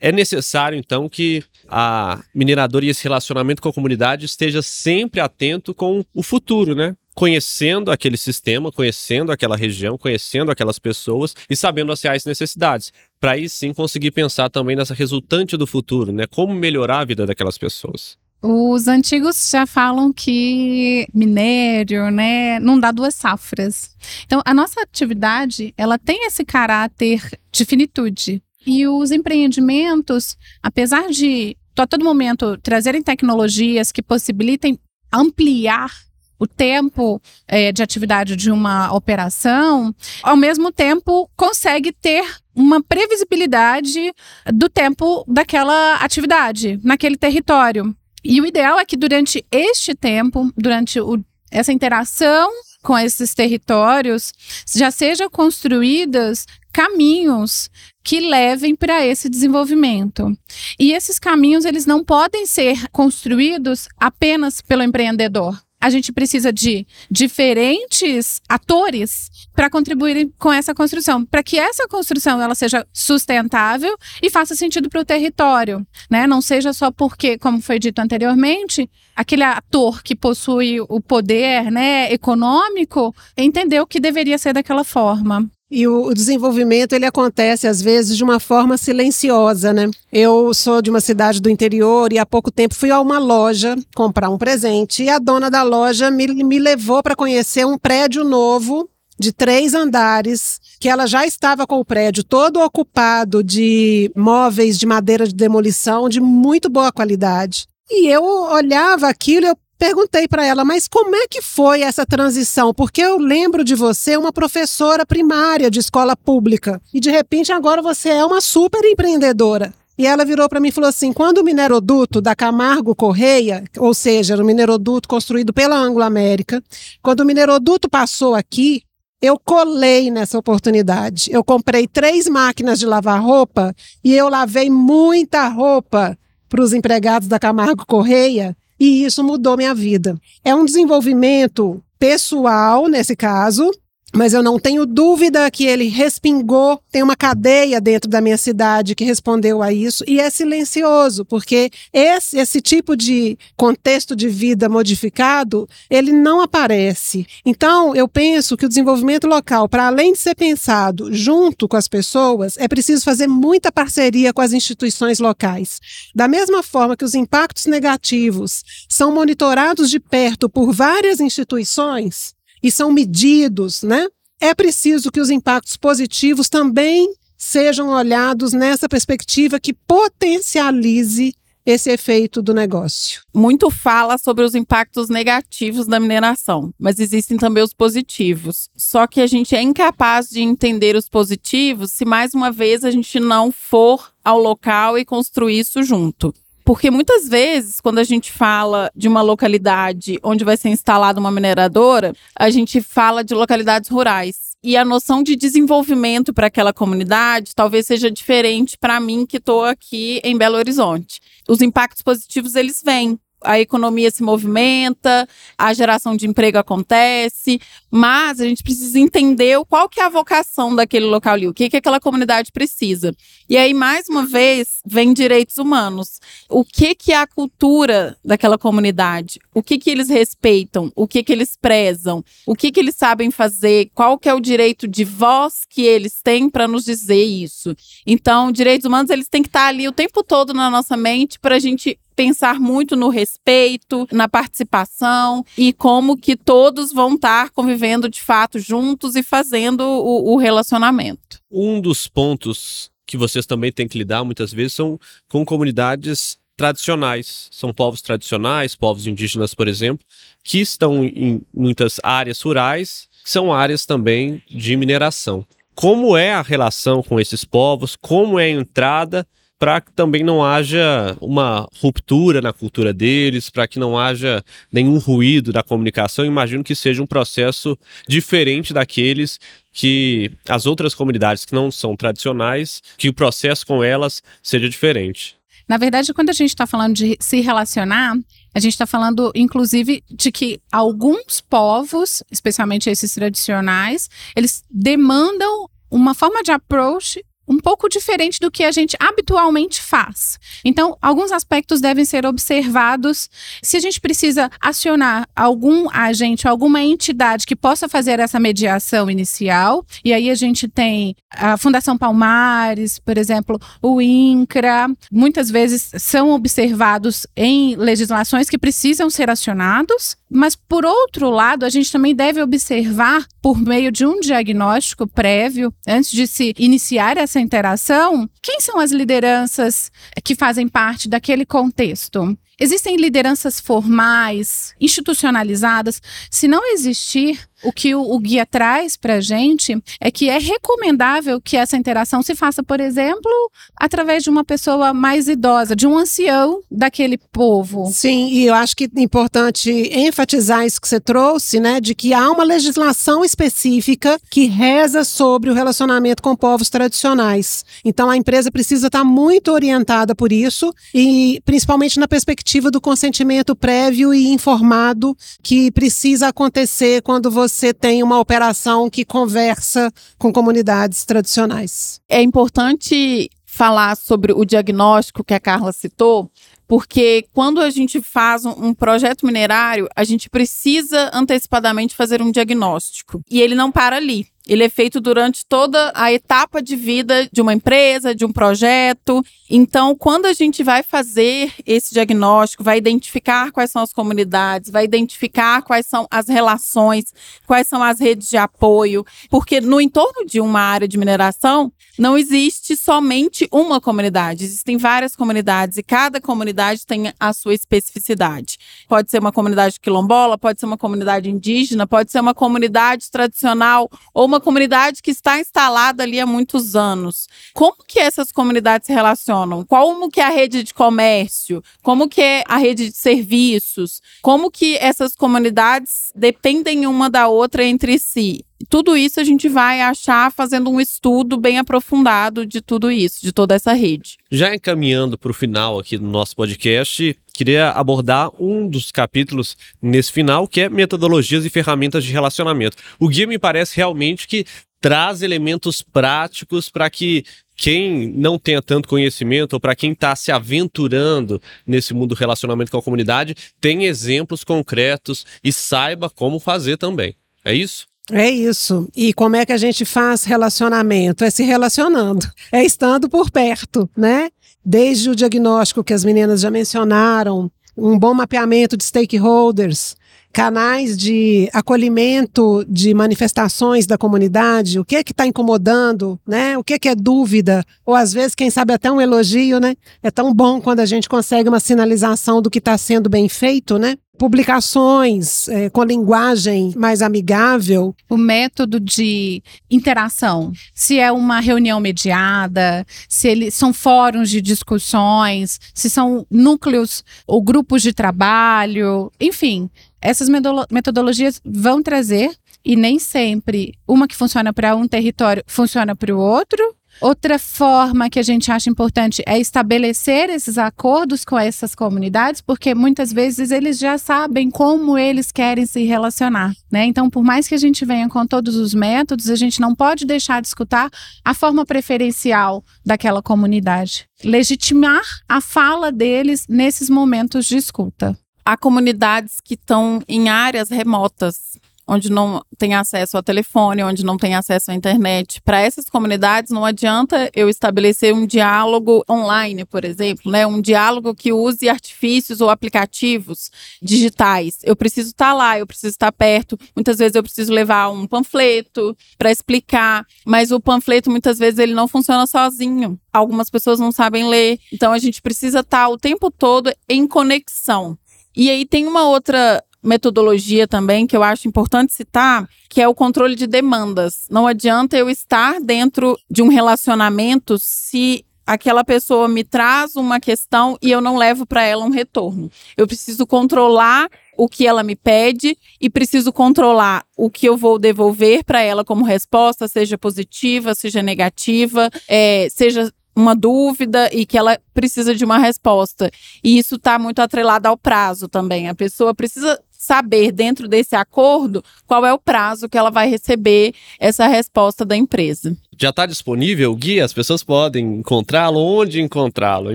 É 0.00 0.10
necessário, 0.10 0.78
então, 0.78 1.10
que 1.10 1.44
a 1.68 2.22
mineradora 2.34 2.86
e 2.86 2.88
esse 2.88 3.02
relacionamento 3.02 3.60
com 3.60 3.68
a 3.68 3.74
comunidade 3.74 4.24
esteja 4.24 4.62
sempre 4.62 5.20
atento 5.20 5.74
com 5.74 6.02
o 6.14 6.22
futuro, 6.22 6.74
né? 6.74 6.96
Conhecendo 7.16 7.90
aquele 7.90 8.18
sistema, 8.18 8.70
conhecendo 8.70 9.32
aquela 9.32 9.56
região, 9.56 9.96
conhecendo 9.96 10.50
aquelas 10.50 10.78
pessoas 10.78 11.34
e 11.48 11.56
sabendo 11.56 11.90
as 11.90 12.02
reais 12.02 12.26
necessidades. 12.26 12.92
Para 13.18 13.32
aí 13.32 13.48
sim 13.48 13.72
conseguir 13.72 14.10
pensar 14.10 14.50
também 14.50 14.76
nessa 14.76 14.92
resultante 14.92 15.56
do 15.56 15.66
futuro, 15.66 16.12
né? 16.12 16.26
Como 16.26 16.54
melhorar 16.54 17.00
a 17.00 17.04
vida 17.06 17.24
daquelas 17.24 17.56
pessoas. 17.56 18.18
Os 18.42 18.86
antigos 18.86 19.48
já 19.50 19.66
falam 19.66 20.12
que 20.12 21.06
minério, 21.12 22.10
né, 22.10 22.60
não 22.60 22.78
dá 22.78 22.92
duas 22.92 23.14
safras. 23.14 23.96
Então, 24.24 24.42
a 24.44 24.52
nossa 24.52 24.82
atividade, 24.82 25.72
ela 25.76 25.98
tem 25.98 26.26
esse 26.26 26.44
caráter 26.44 27.22
de 27.50 27.64
finitude. 27.64 28.42
E 28.66 28.86
os 28.86 29.10
empreendimentos, 29.10 30.36
apesar 30.62 31.08
de 31.08 31.56
a 31.78 31.86
todo 31.86 32.04
momento 32.04 32.56
trazerem 32.58 33.02
tecnologias 33.02 33.90
que 33.90 34.02
possibilitem 34.02 34.78
ampliar 35.12 36.05
o 36.38 36.46
tempo 36.46 37.20
é, 37.46 37.72
de 37.72 37.82
atividade 37.82 38.36
de 38.36 38.50
uma 38.50 38.92
operação, 38.92 39.94
ao 40.22 40.36
mesmo 40.36 40.70
tempo 40.70 41.30
consegue 41.36 41.92
ter 41.92 42.24
uma 42.54 42.82
previsibilidade 42.82 44.12
do 44.52 44.68
tempo 44.68 45.24
daquela 45.28 45.96
atividade, 45.96 46.78
naquele 46.82 47.16
território. 47.16 47.94
E 48.24 48.40
o 48.40 48.46
ideal 48.46 48.78
é 48.78 48.84
que 48.84 48.96
durante 48.96 49.44
este 49.52 49.94
tempo, 49.94 50.50
durante 50.56 51.00
o, 51.00 51.22
essa 51.50 51.72
interação 51.72 52.50
com 52.82 52.96
esses 52.96 53.34
territórios, 53.34 54.32
já 54.74 54.90
sejam 54.90 55.28
construídas 55.28 56.46
caminhos 56.72 57.68
que 58.04 58.20
levem 58.20 58.76
para 58.76 59.04
esse 59.04 59.28
desenvolvimento. 59.28 60.36
E 60.78 60.92
esses 60.92 61.18
caminhos 61.18 61.64
eles 61.64 61.86
não 61.86 62.04
podem 62.04 62.46
ser 62.46 62.88
construídos 62.90 63.88
apenas 63.98 64.60
pelo 64.60 64.82
empreendedor. 64.82 65.58
A 65.80 65.90
gente 65.90 66.12
precisa 66.12 66.52
de 66.52 66.86
diferentes 67.10 68.40
atores 68.48 69.30
para 69.54 69.70
contribuir 69.70 70.30
com 70.38 70.52
essa 70.52 70.74
construção, 70.74 71.24
para 71.24 71.42
que 71.42 71.58
essa 71.58 71.86
construção 71.86 72.40
ela 72.40 72.54
seja 72.54 72.86
sustentável 72.92 73.96
e 74.22 74.30
faça 74.30 74.54
sentido 74.54 74.88
para 74.88 75.00
o 75.00 75.04
território, 75.04 75.86
né? 76.10 76.26
Não 76.26 76.40
seja 76.40 76.72
só 76.72 76.90
porque, 76.90 77.38
como 77.38 77.60
foi 77.60 77.78
dito 77.78 77.98
anteriormente, 78.00 78.88
aquele 79.14 79.42
ator 79.42 80.02
que 80.02 80.16
possui 80.16 80.80
o 80.80 81.00
poder, 81.00 81.70
né, 81.70 82.12
econômico, 82.12 83.14
entendeu 83.36 83.86
que 83.86 84.00
deveria 84.00 84.38
ser 84.38 84.52
daquela 84.52 84.84
forma. 84.84 85.50
E 85.68 85.86
o, 85.88 86.14
desenvolvimento 86.14 86.92
ele 86.92 87.06
acontece 87.06 87.66
às 87.66 87.82
vezes 87.82 88.16
de 88.16 88.22
uma 88.22 88.38
forma 88.38 88.76
silenciosa, 88.76 89.72
né? 89.72 89.90
Eu 90.12 90.54
sou 90.54 90.80
de 90.80 90.90
uma 90.90 91.00
cidade 91.00 91.40
do 91.40 91.50
interior 91.50 92.12
e 92.12 92.18
há 92.18 92.24
pouco 92.24 92.52
tempo 92.52 92.74
fui 92.74 92.90
a 92.90 93.00
uma 93.00 93.18
loja 93.18 93.74
comprar 93.94 94.30
um 94.30 94.38
presente 94.38 95.02
e 95.02 95.10
a 95.10 95.18
dona 95.18 95.50
da 95.50 95.64
loja 95.64 96.08
me, 96.08 96.28
me 96.28 96.58
levou 96.60 97.02
para 97.02 97.16
conhecer 97.16 97.66
um 97.66 97.76
prédio 97.76 98.22
novo 98.22 98.88
de 99.18 99.32
três 99.32 99.74
andares, 99.74 100.60
que 100.78 100.88
ela 100.88 101.06
já 101.06 101.26
estava 101.26 101.66
com 101.66 101.80
o 101.80 101.84
prédio 101.84 102.22
todo 102.22 102.60
ocupado 102.60 103.42
de 103.42 104.10
móveis 104.14 104.78
de 104.78 104.86
madeira 104.86 105.26
de 105.26 105.34
demolição 105.34 106.08
de 106.08 106.20
muito 106.20 106.68
boa 106.68 106.92
qualidade. 106.92 107.66
E 107.90 108.08
eu 108.08 108.22
olhava 108.24 109.08
aquilo 109.08 109.46
eu 109.46 109.56
Perguntei 109.78 110.26
para 110.26 110.44
ela, 110.44 110.64
mas 110.64 110.88
como 110.88 111.14
é 111.14 111.26
que 111.28 111.42
foi 111.42 111.82
essa 111.82 112.06
transição? 112.06 112.72
Porque 112.72 113.02
eu 113.02 113.18
lembro 113.18 113.62
de 113.62 113.74
você 113.74 114.16
uma 114.16 114.32
professora 114.32 115.04
primária 115.04 115.70
de 115.70 115.80
escola 115.80 116.16
pública 116.16 116.80
e 116.94 117.00
de 117.00 117.10
repente 117.10 117.52
agora 117.52 117.82
você 117.82 118.08
é 118.08 118.24
uma 118.24 118.40
super 118.40 118.82
empreendedora. 118.84 119.74
E 119.98 120.06
ela 120.06 120.24
virou 120.24 120.48
para 120.48 120.60
mim 120.60 120.68
e 120.68 120.72
falou 120.72 120.88
assim: 120.88 121.12
quando 121.12 121.38
o 121.38 121.44
mineroduto 121.44 122.20
da 122.20 122.34
Camargo 122.34 122.94
Correia, 122.94 123.64
ou 123.78 123.92
seja, 123.92 124.36
o 124.36 124.44
mineroduto 124.44 125.08
construído 125.08 125.52
pela 125.52 125.76
Anglo 125.76 126.02
América, 126.02 126.62
quando 127.02 127.20
o 127.20 127.24
mineroduto 127.24 127.88
passou 127.88 128.34
aqui, 128.34 128.82
eu 129.20 129.38
colei 129.38 130.10
nessa 130.10 130.38
oportunidade. 130.38 131.30
Eu 131.30 131.42
comprei 131.42 131.86
três 131.86 132.28
máquinas 132.28 132.78
de 132.78 132.86
lavar 132.86 133.22
roupa 133.22 133.74
e 134.04 134.14
eu 134.14 134.28
lavei 134.28 134.70
muita 134.70 135.48
roupa 135.48 136.16
para 136.48 136.62
os 136.62 136.72
empregados 136.72 137.28
da 137.28 137.38
Camargo 137.38 137.84
Correia 137.86 138.56
e 138.78 139.04
isso 139.04 139.22
mudou 139.22 139.56
minha 139.56 139.74
vida. 139.74 140.18
É 140.44 140.54
um 140.54 140.64
desenvolvimento 140.64 141.82
pessoal, 141.98 142.88
nesse 142.88 143.16
caso, 143.16 143.70
mas 144.14 144.32
eu 144.32 144.42
não 144.42 144.58
tenho 144.58 144.86
dúvida 144.86 145.50
que 145.50 145.66
ele 145.66 145.88
respingou. 145.88 146.80
Tem 146.90 147.02
uma 147.02 147.16
cadeia 147.16 147.80
dentro 147.80 148.08
da 148.08 148.20
minha 148.20 148.38
cidade 148.38 148.94
que 148.94 149.04
respondeu 149.04 149.62
a 149.62 149.72
isso 149.72 150.04
e 150.06 150.20
é 150.20 150.30
silencioso, 150.30 151.24
porque 151.24 151.70
esse, 151.92 152.38
esse 152.38 152.60
tipo 152.60 152.96
de 152.96 153.36
contexto 153.56 154.14
de 154.16 154.28
vida 154.28 154.68
modificado 154.68 155.68
ele 155.90 156.12
não 156.12 156.40
aparece. 156.40 157.26
Então, 157.44 157.94
eu 157.94 158.08
penso 158.08 158.56
que 158.56 158.64
o 158.64 158.68
desenvolvimento 158.68 159.26
local, 159.26 159.68
para 159.68 159.86
além 159.86 160.12
de 160.12 160.18
ser 160.18 160.34
pensado 160.34 161.12
junto 161.12 161.68
com 161.68 161.76
as 161.76 161.88
pessoas, 161.88 162.56
é 162.56 162.68
preciso 162.68 163.04
fazer 163.04 163.26
muita 163.26 163.72
parceria 163.72 164.32
com 164.32 164.40
as 164.40 164.52
instituições 164.52 165.18
locais. 165.18 165.80
Da 166.14 166.28
mesma 166.28 166.62
forma 166.62 166.96
que 166.96 167.04
os 167.04 167.14
impactos 167.14 167.66
negativos 167.66 168.62
são 168.88 169.12
monitorados 169.12 169.90
de 169.90 170.00
perto 170.00 170.48
por 170.48 170.72
várias 170.72 171.20
instituições, 171.20 172.35
e 172.66 172.70
são 172.72 172.90
medidos, 172.90 173.84
né? 173.84 174.08
É 174.40 174.52
preciso 174.52 175.12
que 175.12 175.20
os 175.20 175.30
impactos 175.30 175.76
positivos 175.76 176.48
também 176.48 177.14
sejam 177.38 177.90
olhados 177.90 178.52
nessa 178.52 178.88
perspectiva 178.88 179.60
que 179.60 179.72
potencialize 179.72 181.32
esse 181.64 181.90
efeito 181.92 182.42
do 182.42 182.52
negócio. 182.52 183.22
Muito 183.32 183.70
fala 183.70 184.18
sobre 184.18 184.42
os 184.44 184.56
impactos 184.56 185.08
negativos 185.08 185.86
da 185.86 186.00
mineração, 186.00 186.74
mas 186.76 186.98
existem 186.98 187.36
também 187.36 187.62
os 187.62 187.72
positivos. 187.72 188.68
Só 188.76 189.06
que 189.06 189.20
a 189.20 189.28
gente 189.28 189.54
é 189.54 189.62
incapaz 189.62 190.28
de 190.28 190.40
entender 190.40 190.96
os 190.96 191.08
positivos 191.08 191.92
se 191.92 192.04
mais 192.04 192.34
uma 192.34 192.50
vez 192.50 192.82
a 192.82 192.90
gente 192.90 193.20
não 193.20 193.52
for 193.52 194.12
ao 194.24 194.40
local 194.40 194.98
e 194.98 195.04
construir 195.04 195.60
isso 195.60 195.84
junto. 195.84 196.34
Porque 196.66 196.90
muitas 196.90 197.28
vezes, 197.28 197.80
quando 197.80 198.00
a 198.00 198.02
gente 198.02 198.32
fala 198.32 198.90
de 198.92 199.06
uma 199.06 199.22
localidade 199.22 200.18
onde 200.20 200.44
vai 200.44 200.56
ser 200.56 200.68
instalada 200.68 201.20
uma 201.20 201.30
mineradora, 201.30 202.12
a 202.36 202.50
gente 202.50 202.80
fala 202.80 203.22
de 203.22 203.34
localidades 203.34 203.88
rurais. 203.88 204.56
E 204.64 204.76
a 204.76 204.84
noção 204.84 205.22
de 205.22 205.36
desenvolvimento 205.36 206.34
para 206.34 206.48
aquela 206.48 206.72
comunidade 206.72 207.54
talvez 207.54 207.86
seja 207.86 208.10
diferente 208.10 208.76
para 208.76 208.98
mim 208.98 209.24
que 209.24 209.36
estou 209.36 209.64
aqui 209.64 210.20
em 210.24 210.36
Belo 210.36 210.56
Horizonte. 210.56 211.20
Os 211.48 211.62
impactos 211.62 212.02
positivos 212.02 212.56
eles 212.56 212.82
vêm, 212.84 213.16
a 213.46 213.60
economia 213.60 214.10
se 214.10 214.22
movimenta, 214.22 215.28
a 215.56 215.72
geração 215.72 216.16
de 216.16 216.26
emprego 216.26 216.58
acontece, 216.58 217.60
mas 217.90 218.40
a 218.40 218.44
gente 218.44 218.62
precisa 218.62 218.98
entender 218.98 219.58
qual 219.68 219.88
que 219.88 220.00
é 220.00 220.04
a 220.04 220.08
vocação 220.08 220.74
daquele 220.74 221.06
local 221.06 221.34
ali, 221.34 221.48
o 221.48 221.54
que, 221.54 221.70
que 221.70 221.76
aquela 221.76 222.00
comunidade 222.00 222.50
precisa. 222.52 223.14
E 223.48 223.56
aí, 223.56 223.72
mais 223.72 224.08
uma 224.08 224.26
vez, 224.26 224.80
vem 224.84 225.12
direitos 225.12 225.56
humanos. 225.56 226.20
O 226.48 226.64
que, 226.64 226.94
que 226.94 227.12
é 227.12 227.16
a 227.16 227.26
cultura 227.26 228.16
daquela 228.24 228.58
comunidade? 228.58 229.38
O 229.54 229.62
que, 229.62 229.78
que 229.78 229.88
eles 229.88 230.08
respeitam? 230.08 230.92
O 230.96 231.06
que, 231.06 231.22
que 231.22 231.32
eles 231.32 231.56
prezam? 231.56 232.24
O 232.44 232.54
que, 232.54 232.72
que 232.72 232.80
eles 232.80 232.96
sabem 232.96 233.30
fazer? 233.30 233.90
Qual 233.94 234.18
que 234.18 234.28
é 234.28 234.34
o 234.34 234.40
direito 234.40 234.88
de 234.88 235.04
voz 235.04 235.60
que 235.68 235.82
eles 235.82 236.20
têm 236.22 236.50
para 236.50 236.66
nos 236.66 236.84
dizer 236.84 237.22
isso? 237.22 237.74
Então, 238.04 238.50
direitos 238.50 238.84
humanos, 238.84 239.10
eles 239.10 239.28
têm 239.28 239.42
que 239.42 239.48
estar 239.48 239.68
ali 239.68 239.86
o 239.86 239.92
tempo 239.92 240.24
todo 240.24 240.52
na 240.52 240.68
nossa 240.68 240.96
mente 240.96 241.38
para 241.38 241.54
a 241.54 241.58
gente 241.60 241.98
pensar 242.16 242.58
muito 242.58 242.96
no 242.96 243.10
respeito, 243.10 244.08
na 244.10 244.26
participação 244.28 245.44
e 245.56 245.72
como 245.72 246.16
que 246.16 246.34
todos 246.34 246.92
vão 246.92 247.14
estar 247.14 247.50
convivendo 247.50 248.08
de 248.08 248.22
fato 248.22 248.58
juntos 248.58 249.14
e 249.14 249.22
fazendo 249.22 249.82
o, 249.82 250.32
o 250.32 250.36
relacionamento. 250.38 251.38
Um 251.52 251.80
dos 251.80 252.08
pontos 252.08 252.90
que 253.06 253.16
vocês 253.16 253.46
também 253.46 253.70
têm 253.70 253.86
que 253.86 253.98
lidar 253.98 254.24
muitas 254.24 254.52
vezes 254.52 254.72
são 254.72 254.98
com 255.28 255.44
comunidades 255.44 256.38
tradicionais. 256.56 257.48
São 257.52 257.72
povos 257.72 258.00
tradicionais, 258.00 258.74
povos 258.74 259.06
indígenas, 259.06 259.54
por 259.54 259.68
exemplo, 259.68 260.04
que 260.42 260.58
estão 260.58 261.04
em 261.04 261.42
muitas 261.54 262.00
áreas 262.02 262.40
rurais, 262.40 263.08
são 263.24 263.52
áreas 263.52 263.84
também 263.84 264.42
de 264.48 264.76
mineração. 264.76 265.46
Como 265.74 266.16
é 266.16 266.32
a 266.32 266.40
relação 266.40 267.02
com 267.02 267.20
esses 267.20 267.44
povos? 267.44 267.96
Como 267.96 268.40
é 268.40 268.46
a 268.46 268.50
entrada 268.50 269.26
para 269.58 269.80
que 269.80 269.92
também 269.92 270.22
não 270.22 270.44
haja 270.44 271.16
uma 271.20 271.66
ruptura 271.80 272.42
na 272.42 272.52
cultura 272.52 272.92
deles, 272.92 273.48
para 273.48 273.66
que 273.66 273.78
não 273.78 273.98
haja 273.98 274.44
nenhum 274.70 274.98
ruído 274.98 275.52
da 275.52 275.62
comunicação. 275.62 276.24
Imagino 276.24 276.62
que 276.62 276.74
seja 276.74 277.02
um 277.02 277.06
processo 277.06 277.78
diferente 278.06 278.74
daqueles 278.74 279.40
que 279.72 280.30
as 280.48 280.66
outras 280.66 280.94
comunidades 280.94 281.44
que 281.44 281.54
não 281.54 281.70
são 281.70 281.96
tradicionais, 281.96 282.82
que 282.96 283.08
o 283.08 283.14
processo 283.14 283.66
com 283.66 283.82
elas 283.82 284.22
seja 284.42 284.68
diferente. 284.68 285.36
Na 285.68 285.78
verdade, 285.78 286.14
quando 286.14 286.30
a 286.30 286.34
gente 286.34 286.50
está 286.50 286.66
falando 286.66 286.94
de 286.94 287.16
se 287.18 287.40
relacionar, 287.40 288.14
a 288.54 288.60
gente 288.60 288.72
está 288.72 288.86
falando, 288.86 289.32
inclusive, 289.34 290.02
de 290.08 290.30
que 290.30 290.60
alguns 290.70 291.40
povos, 291.40 292.22
especialmente 292.30 292.88
esses 292.88 293.12
tradicionais, 293.14 294.08
eles 294.36 294.62
demandam 294.70 295.68
uma 295.90 296.14
forma 296.14 296.42
de 296.42 296.52
approach 296.52 297.20
um 297.48 297.58
pouco 297.58 297.88
diferente 297.88 298.40
do 298.40 298.50
que 298.50 298.64
a 298.64 298.72
gente 298.72 298.96
habitualmente 299.00 299.80
faz. 299.80 300.38
Então, 300.64 300.96
alguns 301.00 301.32
aspectos 301.32 301.80
devem 301.80 302.04
ser 302.04 302.26
observados. 302.26 303.28
Se 303.62 303.76
a 303.76 303.80
gente 303.80 304.00
precisa 304.00 304.50
acionar 304.60 305.28
algum 305.34 305.88
agente, 305.90 306.48
alguma 306.48 306.82
entidade 306.82 307.46
que 307.46 307.56
possa 307.56 307.88
fazer 307.88 308.20
essa 308.20 308.40
mediação 308.40 309.10
inicial, 309.10 309.84
e 310.04 310.12
aí 310.12 310.30
a 310.30 310.34
gente 310.34 310.68
tem 310.68 311.14
a 311.30 311.56
Fundação 311.56 311.96
Palmares, 311.96 312.98
por 312.98 313.18
exemplo, 313.18 313.60
o 313.82 314.00
INCRA, 314.00 314.88
muitas 315.10 315.50
vezes 315.50 315.90
são 315.98 316.30
observados 316.30 317.26
em 317.36 317.76
legislações 317.76 318.48
que 318.48 318.58
precisam 318.58 319.08
ser 319.10 319.30
acionados, 319.30 320.16
mas 320.30 320.56
por 320.56 320.84
outro 320.84 321.30
lado, 321.30 321.64
a 321.64 321.68
gente 321.68 321.90
também 321.90 322.14
deve 322.14 322.42
observar 322.42 323.26
por 323.40 323.58
meio 323.58 323.92
de 323.92 324.04
um 324.04 324.20
diagnóstico 324.20 325.06
prévio, 325.06 325.72
antes 325.86 326.10
de 326.10 326.26
se 326.26 326.54
iniciar 326.58 327.16
essa 327.16 327.40
interação, 327.40 328.28
quem 328.42 328.60
são 328.60 328.78
as 328.78 328.90
lideranças 328.90 329.90
que 330.24 330.34
fazem 330.34 330.68
parte 330.68 331.08
daquele 331.08 331.46
contexto? 331.46 332.36
Existem 332.58 332.96
lideranças 332.96 333.60
formais, 333.60 334.74
institucionalizadas. 334.80 336.00
Se 336.30 336.48
não 336.48 336.72
existir, 336.72 337.38
o 337.62 337.72
que 337.72 337.94
o, 337.94 338.00
o 338.00 338.18
guia 338.18 338.46
traz 338.46 338.96
para 338.96 339.14
a 339.14 339.20
gente 339.20 339.76
é 340.00 340.10
que 340.10 340.28
é 340.30 340.38
recomendável 340.38 341.40
que 341.40 341.56
essa 341.56 341.76
interação 341.76 342.22
se 342.22 342.34
faça, 342.34 342.62
por 342.62 342.80
exemplo, 342.80 343.30
através 343.76 344.22
de 344.22 344.30
uma 344.30 344.44
pessoa 344.44 344.94
mais 344.94 345.28
idosa, 345.28 345.76
de 345.76 345.86
um 345.86 345.98
ancião 345.98 346.62
daquele 346.70 347.18
povo. 347.18 347.90
Sim, 347.92 348.28
e 348.28 348.46
eu 348.46 348.54
acho 348.54 348.74
que 348.74 348.84
é 348.84 349.00
importante 349.00 349.70
enfatizar 349.70 350.64
isso 350.64 350.80
que 350.80 350.88
você 350.88 351.00
trouxe, 351.00 351.60
né, 351.60 351.80
de 351.80 351.94
que 351.94 352.14
há 352.14 352.30
uma 352.30 352.44
legislação 352.44 353.24
específica 353.24 354.18
que 354.30 354.46
reza 354.46 355.04
sobre 355.04 355.50
o 355.50 355.54
relacionamento 355.54 356.22
com 356.22 356.36
povos 356.36 356.70
tradicionais. 356.70 357.64
Então 357.84 358.08
a 358.08 358.16
empresa 358.16 358.50
precisa 358.50 358.86
estar 358.86 359.04
muito 359.04 359.52
orientada 359.52 360.14
por 360.14 360.32
isso 360.32 360.74
e 360.94 361.40
principalmente 361.44 361.98
na 361.98 362.08
perspectiva 362.08 362.45
do 362.70 362.80
consentimento 362.80 363.56
prévio 363.56 364.14
e 364.14 364.28
informado 364.28 365.16
que 365.42 365.70
precisa 365.72 366.28
acontecer 366.28 367.02
quando 367.02 367.30
você 367.30 367.66
você 367.66 367.72
tem 367.72 368.02
uma 368.02 368.18
operação 368.18 368.90
que 368.90 369.04
conversa 369.04 369.92
com 370.18 370.32
comunidades 370.32 371.04
tradicionais. 371.04 372.00
É 372.08 372.20
importante 372.20 373.30
falar 373.44 373.96
sobre 373.96 374.32
o 374.32 374.44
diagnóstico 374.44 375.24
que 375.24 375.32
a 375.32 375.40
Carla 375.40 375.72
citou, 375.72 376.30
porque 376.68 377.26
quando 377.32 377.60
a 377.60 377.70
gente 377.70 378.00
faz 378.00 378.44
um, 378.44 378.74
projeto 378.74 379.24
minerário, 379.24 379.88
a 379.96 380.04
gente 380.04 380.28
precisa 380.28 381.10
antecipadamente 381.14 381.94
fazer 381.94 382.20
um 382.20 382.30
diagnóstico. 382.30 383.22
E 383.30 383.40
ele 383.40 383.54
não 383.54 383.72
para 383.72 383.96
ali. 383.96 384.26
Ele 384.46 384.64
é 384.64 384.68
feito 384.68 385.00
durante 385.00 385.44
toda 385.44 385.92
a 385.94 386.12
etapa 386.12 386.62
de 386.62 386.76
vida 386.76 387.28
de 387.32 387.40
uma 387.40 387.52
empresa, 387.52 388.14
de 388.14 388.24
um 388.24 388.32
projeto. 388.32 389.24
Então, 389.50 389.94
quando 389.96 390.26
a 390.26 390.32
gente 390.32 390.62
vai 390.62 390.82
fazer 390.82 391.52
esse 391.66 391.92
diagnóstico, 391.92 392.62
vai 392.62 392.78
identificar 392.78 393.50
quais 393.50 393.70
são 393.70 393.82
as 393.82 393.92
comunidades, 393.92 394.70
vai 394.70 394.84
identificar 394.84 395.62
quais 395.62 395.86
são 395.86 396.06
as 396.10 396.28
relações, 396.28 397.12
quais 397.46 397.66
são 397.66 397.82
as 397.82 397.98
redes 397.98 398.28
de 398.28 398.36
apoio, 398.36 399.04
porque 399.28 399.60
no 399.60 399.80
entorno 399.80 400.24
de 400.24 400.40
uma 400.40 400.60
área 400.60 400.86
de 400.86 400.96
mineração 400.96 401.72
não 401.98 402.16
existe 402.16 402.76
somente 402.76 403.48
uma 403.50 403.80
comunidade, 403.80 404.44
existem 404.44 404.76
várias 404.76 405.16
comunidades 405.16 405.78
e 405.78 405.82
cada 405.82 406.20
comunidade 406.20 406.84
tem 406.84 407.12
a 407.18 407.32
sua 407.32 407.54
especificidade. 407.54 408.58
Pode 408.88 409.10
ser 409.10 409.18
uma 409.18 409.32
comunidade 409.32 409.80
quilombola, 409.80 410.36
pode 410.36 410.60
ser 410.60 410.66
uma 410.66 410.76
comunidade 410.76 411.30
indígena, 411.30 411.86
pode 411.86 412.12
ser 412.12 412.20
uma 412.20 412.34
comunidade 412.34 413.10
tradicional 413.10 413.88
ou 414.12 414.26
uma 414.26 414.35
uma 414.36 414.40
comunidade 414.40 415.02
que 415.02 415.10
está 415.10 415.40
instalada 415.40 416.02
ali 416.02 416.20
há 416.20 416.26
muitos 416.26 416.76
anos. 416.76 417.26
Como 417.54 417.76
que 417.86 417.98
essas 417.98 418.30
comunidades 418.30 418.86
se 418.86 418.92
relacionam? 418.92 419.64
Como 419.64 420.10
que 420.10 420.20
é 420.20 420.24
a 420.24 420.30
rede 420.30 420.62
de 420.62 420.74
comércio? 420.74 421.62
Como 421.82 422.08
que 422.08 422.20
é 422.20 422.44
a 422.46 422.58
rede 422.58 422.90
de 422.90 422.96
serviços? 422.96 424.00
Como 424.22 424.50
que 424.50 424.76
essas 424.76 425.14
comunidades 425.14 426.12
dependem 426.14 426.86
uma 426.86 427.08
da 427.08 427.28
outra 427.28 427.64
entre 427.64 427.98
si? 427.98 428.44
Tudo 428.70 428.96
isso 428.96 429.20
a 429.20 429.24
gente 429.24 429.48
vai 429.48 429.82
achar 429.82 430.32
fazendo 430.32 430.70
um 430.70 430.80
estudo 430.80 431.36
bem 431.36 431.58
aprofundado 431.58 432.46
de 432.46 432.60
tudo 432.60 432.90
isso, 432.90 433.20
de 433.20 433.30
toda 433.30 433.54
essa 433.54 433.72
rede. 433.74 434.16
Já 434.30 434.54
encaminhando 434.54 435.18
para 435.18 435.30
o 435.30 435.34
final 435.34 435.78
aqui 435.78 435.98
do 435.98 436.06
nosso 436.06 436.34
podcast, 436.34 437.16
queria 437.36 437.70
abordar 437.70 438.30
um 438.40 438.68
dos 438.68 438.90
capítulos 438.90 439.56
nesse 439.80 440.12
final, 440.12 440.48
que 440.48 440.62
é 440.62 440.68
metodologias 440.68 441.44
e 441.44 441.50
ferramentas 441.50 442.04
de 442.04 442.12
relacionamento. 442.12 442.76
O 442.98 443.08
guia 443.08 443.26
me 443.26 443.38
parece 443.38 443.76
realmente 443.76 444.26
que 444.26 444.44
traz 444.80 445.22
elementos 445.22 445.82
práticos 445.82 446.68
para 446.68 446.88
que 446.88 447.24
quem 447.56 448.08
não 448.08 448.38
tenha 448.38 448.60
tanto 448.60 448.88
conhecimento 448.88 449.54
ou 449.54 449.60
para 449.60 449.74
quem 449.74 449.92
está 449.92 450.14
se 450.14 450.30
aventurando 450.30 451.40
nesse 451.66 451.94
mundo 451.94 452.14
do 452.14 452.18
relacionamento 452.18 452.70
com 452.70 452.78
a 452.78 452.82
comunidade 452.82 453.34
tenha 453.60 453.88
exemplos 453.88 454.44
concretos 454.44 455.24
e 455.42 455.52
saiba 455.52 456.10
como 456.10 456.38
fazer 456.38 456.76
também. 456.76 457.16
É 457.44 457.54
isso? 457.54 457.86
É 458.10 458.30
isso. 458.30 458.88
E 458.94 459.12
como 459.12 459.34
é 459.34 459.44
que 459.44 459.52
a 459.52 459.56
gente 459.56 459.84
faz 459.84 460.24
relacionamento? 460.24 461.24
É 461.24 461.30
se 461.30 461.42
relacionando, 461.42 462.24
é 462.52 462.62
estando 462.62 463.08
por 463.08 463.30
perto, 463.30 463.90
né? 463.96 464.28
Desde 464.68 465.10
o 465.10 465.14
diagnóstico 465.14 465.84
que 465.84 465.94
as 465.94 466.04
meninas 466.04 466.40
já 466.40 466.50
mencionaram, 466.50 467.48
um 467.76 467.96
bom 467.96 468.12
mapeamento 468.12 468.76
de 468.76 468.82
stakeholders, 468.82 469.94
canais 470.32 470.96
de 470.96 471.48
acolhimento 471.52 472.64
de 472.68 472.92
manifestações 472.92 473.86
da 473.86 473.96
comunidade, 473.96 474.80
o 474.80 474.84
que 474.84 474.96
é 474.96 475.04
que 475.04 475.12
está 475.12 475.24
incomodando, 475.24 476.18
né? 476.26 476.58
O 476.58 476.64
que 476.64 476.74
é 476.74 476.78
que 476.80 476.88
é 476.88 476.96
dúvida, 476.96 477.64
ou 477.84 477.94
às 477.94 478.12
vezes, 478.12 478.34
quem 478.34 478.50
sabe 478.50 478.72
até 478.72 478.90
um 478.90 479.00
elogio, 479.00 479.60
né? 479.60 479.76
É 480.02 480.10
tão 480.10 480.34
bom 480.34 480.60
quando 480.60 480.80
a 480.80 480.86
gente 480.86 481.08
consegue 481.08 481.48
uma 481.48 481.60
sinalização 481.60 482.42
do 482.42 482.50
que 482.50 482.58
está 482.58 482.76
sendo 482.76 483.08
bem 483.08 483.28
feito, 483.28 483.78
né? 483.78 483.96
Publicações 484.18 485.48
é, 485.48 485.70
com 485.70 485.82
linguagem 485.84 486.72
mais 486.76 487.02
amigável. 487.02 487.94
O 488.08 488.16
método 488.16 488.80
de 488.80 489.42
interação, 489.70 490.52
se 490.74 490.98
é 490.98 491.10
uma 491.12 491.40
reunião 491.40 491.80
mediada, 491.80 492.86
se 493.08 493.28
eles 493.28 493.54
são 493.54 493.72
fóruns 493.72 494.30
de 494.30 494.40
discussões, 494.40 495.60
se 495.74 495.88
são 495.88 496.26
núcleos 496.30 497.04
ou 497.26 497.42
grupos 497.42 497.82
de 497.82 497.92
trabalho, 497.92 499.10
enfim, 499.20 499.70
essas 500.00 500.28
metodologias 500.70 501.40
vão 501.44 501.82
trazer 501.82 502.30
e 502.64 502.74
nem 502.74 502.98
sempre 502.98 503.74
uma 503.86 504.08
que 504.08 504.16
funciona 504.16 504.52
para 504.52 504.74
um 504.74 504.88
território 504.88 505.42
funciona 505.46 505.94
para 505.94 506.14
o 506.14 506.18
outro 506.18 506.74
Outra 507.00 507.38
forma 507.38 508.08
que 508.08 508.18
a 508.18 508.22
gente 508.22 508.50
acha 508.50 508.70
importante 508.70 509.22
é 509.26 509.38
estabelecer 509.38 510.30
esses 510.30 510.56
acordos 510.56 511.24
com 511.24 511.38
essas 511.38 511.74
comunidades, 511.74 512.40
porque 512.40 512.74
muitas 512.74 513.12
vezes 513.12 513.50
eles 513.50 513.78
já 513.78 513.98
sabem 513.98 514.50
como 514.50 514.96
eles 514.96 515.30
querem 515.30 515.66
se 515.66 515.84
relacionar, 515.84 516.54
né? 516.70 516.84
Então, 516.86 517.10
por 517.10 517.22
mais 517.22 517.46
que 517.46 517.54
a 517.54 517.58
gente 517.58 517.84
venha 517.84 518.08
com 518.08 518.26
todos 518.26 518.56
os 518.56 518.72
métodos, 518.74 519.28
a 519.28 519.36
gente 519.36 519.60
não 519.60 519.74
pode 519.74 520.04
deixar 520.06 520.40
de 520.40 520.48
escutar 520.48 520.88
a 521.24 521.34
forma 521.34 521.66
preferencial 521.66 522.64
daquela 522.84 523.22
comunidade. 523.22 524.08
Legitimar 524.24 525.04
a 525.28 525.40
fala 525.40 525.92
deles 525.92 526.46
nesses 526.48 526.88
momentos 526.88 527.46
de 527.46 527.56
escuta. 527.56 528.18
Há 528.44 528.56
comunidades 528.56 529.40
que 529.44 529.54
estão 529.54 530.00
em 530.08 530.28
áreas 530.28 530.70
remotas, 530.70 531.58
onde 531.86 532.10
não 532.10 532.42
tem 532.58 532.74
acesso 532.74 533.16
ao 533.16 533.22
telefone, 533.22 533.82
onde 533.82 534.04
não 534.04 534.16
tem 534.16 534.34
acesso 534.34 534.70
à 534.70 534.74
internet. 534.74 535.40
Para 535.42 535.60
essas 535.60 535.88
comunidades, 535.88 536.50
não 536.50 536.64
adianta 536.64 537.30
eu 537.34 537.48
estabelecer 537.48 538.12
um 538.12 538.26
diálogo 538.26 539.04
online, 539.08 539.64
por 539.64 539.84
exemplo, 539.84 540.30
né? 540.30 540.46
um 540.46 540.60
diálogo 540.60 541.14
que 541.14 541.32
use 541.32 541.68
artifícios 541.68 542.40
ou 542.40 542.50
aplicativos 542.50 543.50
digitais. 543.80 544.58
Eu 544.64 544.74
preciso 544.74 545.10
estar 545.10 545.26
tá 545.26 545.34
lá, 545.34 545.58
eu 545.58 545.66
preciso 545.66 545.92
estar 545.92 546.10
tá 546.10 546.12
perto. 546.12 546.58
Muitas 546.74 546.98
vezes 546.98 547.14
eu 547.14 547.22
preciso 547.22 547.52
levar 547.52 547.88
um 547.90 548.06
panfleto 548.06 548.96
para 549.16 549.30
explicar, 549.30 550.04
mas 550.24 550.50
o 550.50 550.60
panfleto 550.60 551.10
muitas 551.10 551.38
vezes 551.38 551.58
ele 551.58 551.74
não 551.74 551.86
funciona 551.86 552.26
sozinho. 552.26 552.98
Algumas 553.12 553.48
pessoas 553.48 553.78
não 553.78 553.92
sabem 553.92 554.28
ler, 554.28 554.58
então 554.72 554.92
a 554.92 554.98
gente 554.98 555.22
precisa 555.22 555.60
estar 555.60 555.84
tá 555.84 555.88
o 555.88 555.96
tempo 555.96 556.30
todo 556.30 556.72
em 556.88 557.06
conexão. 557.06 557.96
E 558.36 558.50
aí 558.50 558.66
tem 558.66 558.86
uma 558.86 559.08
outra 559.08 559.64
metodologia 559.86 560.66
também 560.66 561.06
que 561.06 561.16
eu 561.16 561.22
acho 561.22 561.48
importante 561.48 561.94
citar, 561.94 562.48
que 562.68 562.80
é 562.80 562.88
o 562.88 562.94
controle 562.94 563.34
de 563.34 563.46
demandas. 563.46 564.26
Não 564.30 564.46
adianta 564.46 564.96
eu 564.96 565.08
estar 565.08 565.60
dentro 565.60 566.18
de 566.30 566.42
um 566.42 566.48
relacionamento 566.48 567.58
se 567.58 568.24
aquela 568.46 568.84
pessoa 568.84 569.26
me 569.26 569.42
traz 569.42 569.96
uma 569.96 570.20
questão 570.20 570.78
e 570.80 570.90
eu 570.90 571.00
não 571.00 571.16
levo 571.16 571.44
para 571.44 571.62
ela 571.62 571.84
um 571.84 571.90
retorno. 571.90 572.50
Eu 572.76 572.86
preciso 572.86 573.26
controlar 573.26 574.08
o 574.36 574.48
que 574.48 574.66
ela 574.66 574.82
me 574.82 574.94
pede 574.94 575.56
e 575.80 575.90
preciso 575.90 576.32
controlar 576.32 577.04
o 577.16 577.28
que 577.28 577.48
eu 577.48 577.56
vou 577.56 577.78
devolver 577.78 578.44
para 578.44 578.60
ela 578.60 578.84
como 578.84 579.04
resposta, 579.04 579.66
seja 579.66 579.98
positiva, 579.98 580.74
seja 580.74 581.02
negativa, 581.02 581.90
é, 582.06 582.46
seja 582.50 582.92
uma 583.16 583.34
dúvida 583.34 584.10
e 584.12 584.26
que 584.26 584.36
ela 584.36 584.60
precisa 584.74 585.14
de 585.14 585.24
uma 585.24 585.38
resposta. 585.38 586.10
E 586.44 586.58
isso 586.58 586.74
está 586.74 586.98
muito 586.98 587.20
atrelado 587.20 587.66
ao 587.66 587.76
prazo 587.76 588.28
também. 588.28 588.68
A 588.68 588.74
pessoa 588.74 589.14
precisa 589.14 589.58
saber 589.78 590.32
dentro 590.32 590.68
desse 590.68 590.94
acordo 590.96 591.62
qual 591.86 592.04
é 592.04 592.12
o 592.12 592.18
prazo 592.18 592.68
que 592.68 592.78
ela 592.78 592.90
vai 592.90 593.08
receber 593.08 593.74
essa 593.98 594.26
resposta 594.26 594.84
da 594.84 594.96
empresa. 594.96 595.56
Já 595.78 595.90
está 595.90 596.06
disponível 596.06 596.72
o 596.72 596.76
guia? 596.76 597.04
As 597.04 597.12
pessoas 597.12 597.44
podem 597.44 597.96
encontrá-lo? 597.96 598.58
Onde 598.58 599.02
encontrá-lo? 599.02 599.70
É 599.70 599.74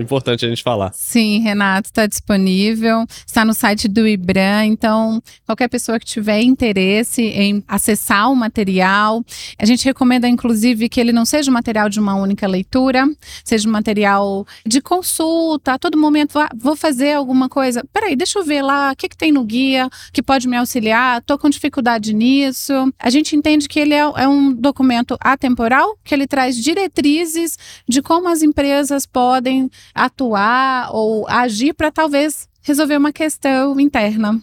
importante 0.00 0.44
a 0.44 0.48
gente 0.48 0.62
falar. 0.62 0.92
Sim, 0.92 1.40
Renato, 1.40 1.88
está 1.88 2.06
disponível. 2.06 3.06
Está 3.24 3.44
no 3.44 3.54
site 3.54 3.86
do 3.86 4.06
IBRAM. 4.06 4.66
Então, 4.66 5.22
qualquer 5.46 5.68
pessoa 5.68 6.00
que 6.00 6.04
tiver 6.04 6.40
interesse 6.42 7.22
em 7.22 7.62
acessar 7.68 8.32
o 8.32 8.34
material, 8.34 9.24
a 9.56 9.64
gente 9.64 9.84
recomenda, 9.84 10.28
inclusive, 10.28 10.88
que 10.88 11.00
ele 11.00 11.12
não 11.12 11.24
seja 11.24 11.50
um 11.50 11.54
material 11.54 11.88
de 11.88 12.00
uma 12.00 12.16
única 12.16 12.48
leitura, 12.48 13.06
seja 13.44 13.68
um 13.68 13.72
material 13.72 14.44
de 14.66 14.80
consulta. 14.80 15.74
A 15.74 15.78
todo 15.78 15.96
momento, 15.96 16.34
vou 16.56 16.74
fazer 16.74 17.12
alguma 17.12 17.48
coisa. 17.48 17.84
Peraí, 17.92 18.16
deixa 18.16 18.40
eu 18.40 18.44
ver 18.44 18.62
lá 18.62 18.90
o 18.90 18.96
que, 18.96 19.08
que 19.08 19.16
tem 19.16 19.30
no 19.30 19.44
guia 19.44 19.88
que 20.12 20.22
pode 20.22 20.48
me 20.48 20.56
auxiliar. 20.56 21.18
Estou 21.18 21.38
com 21.38 21.48
dificuldade 21.48 22.12
nisso. 22.12 22.72
A 22.98 23.08
gente 23.08 23.36
entende 23.36 23.68
que 23.68 23.78
ele 23.78 23.94
é, 23.94 24.00
é 24.00 24.26
um 24.26 24.52
documento 24.52 25.16
atemporal 25.20 25.91
que 26.04 26.14
ele 26.14 26.26
traz 26.26 26.56
diretrizes 26.56 27.58
de 27.88 28.02
como 28.02 28.28
as 28.28 28.42
empresas 28.42 29.06
podem 29.06 29.70
atuar 29.94 30.90
ou 30.92 31.28
agir 31.28 31.74
para 31.74 31.90
talvez 31.90 32.48
resolver 32.62 32.96
uma 32.96 33.12
questão 33.12 33.78
interna. 33.80 34.40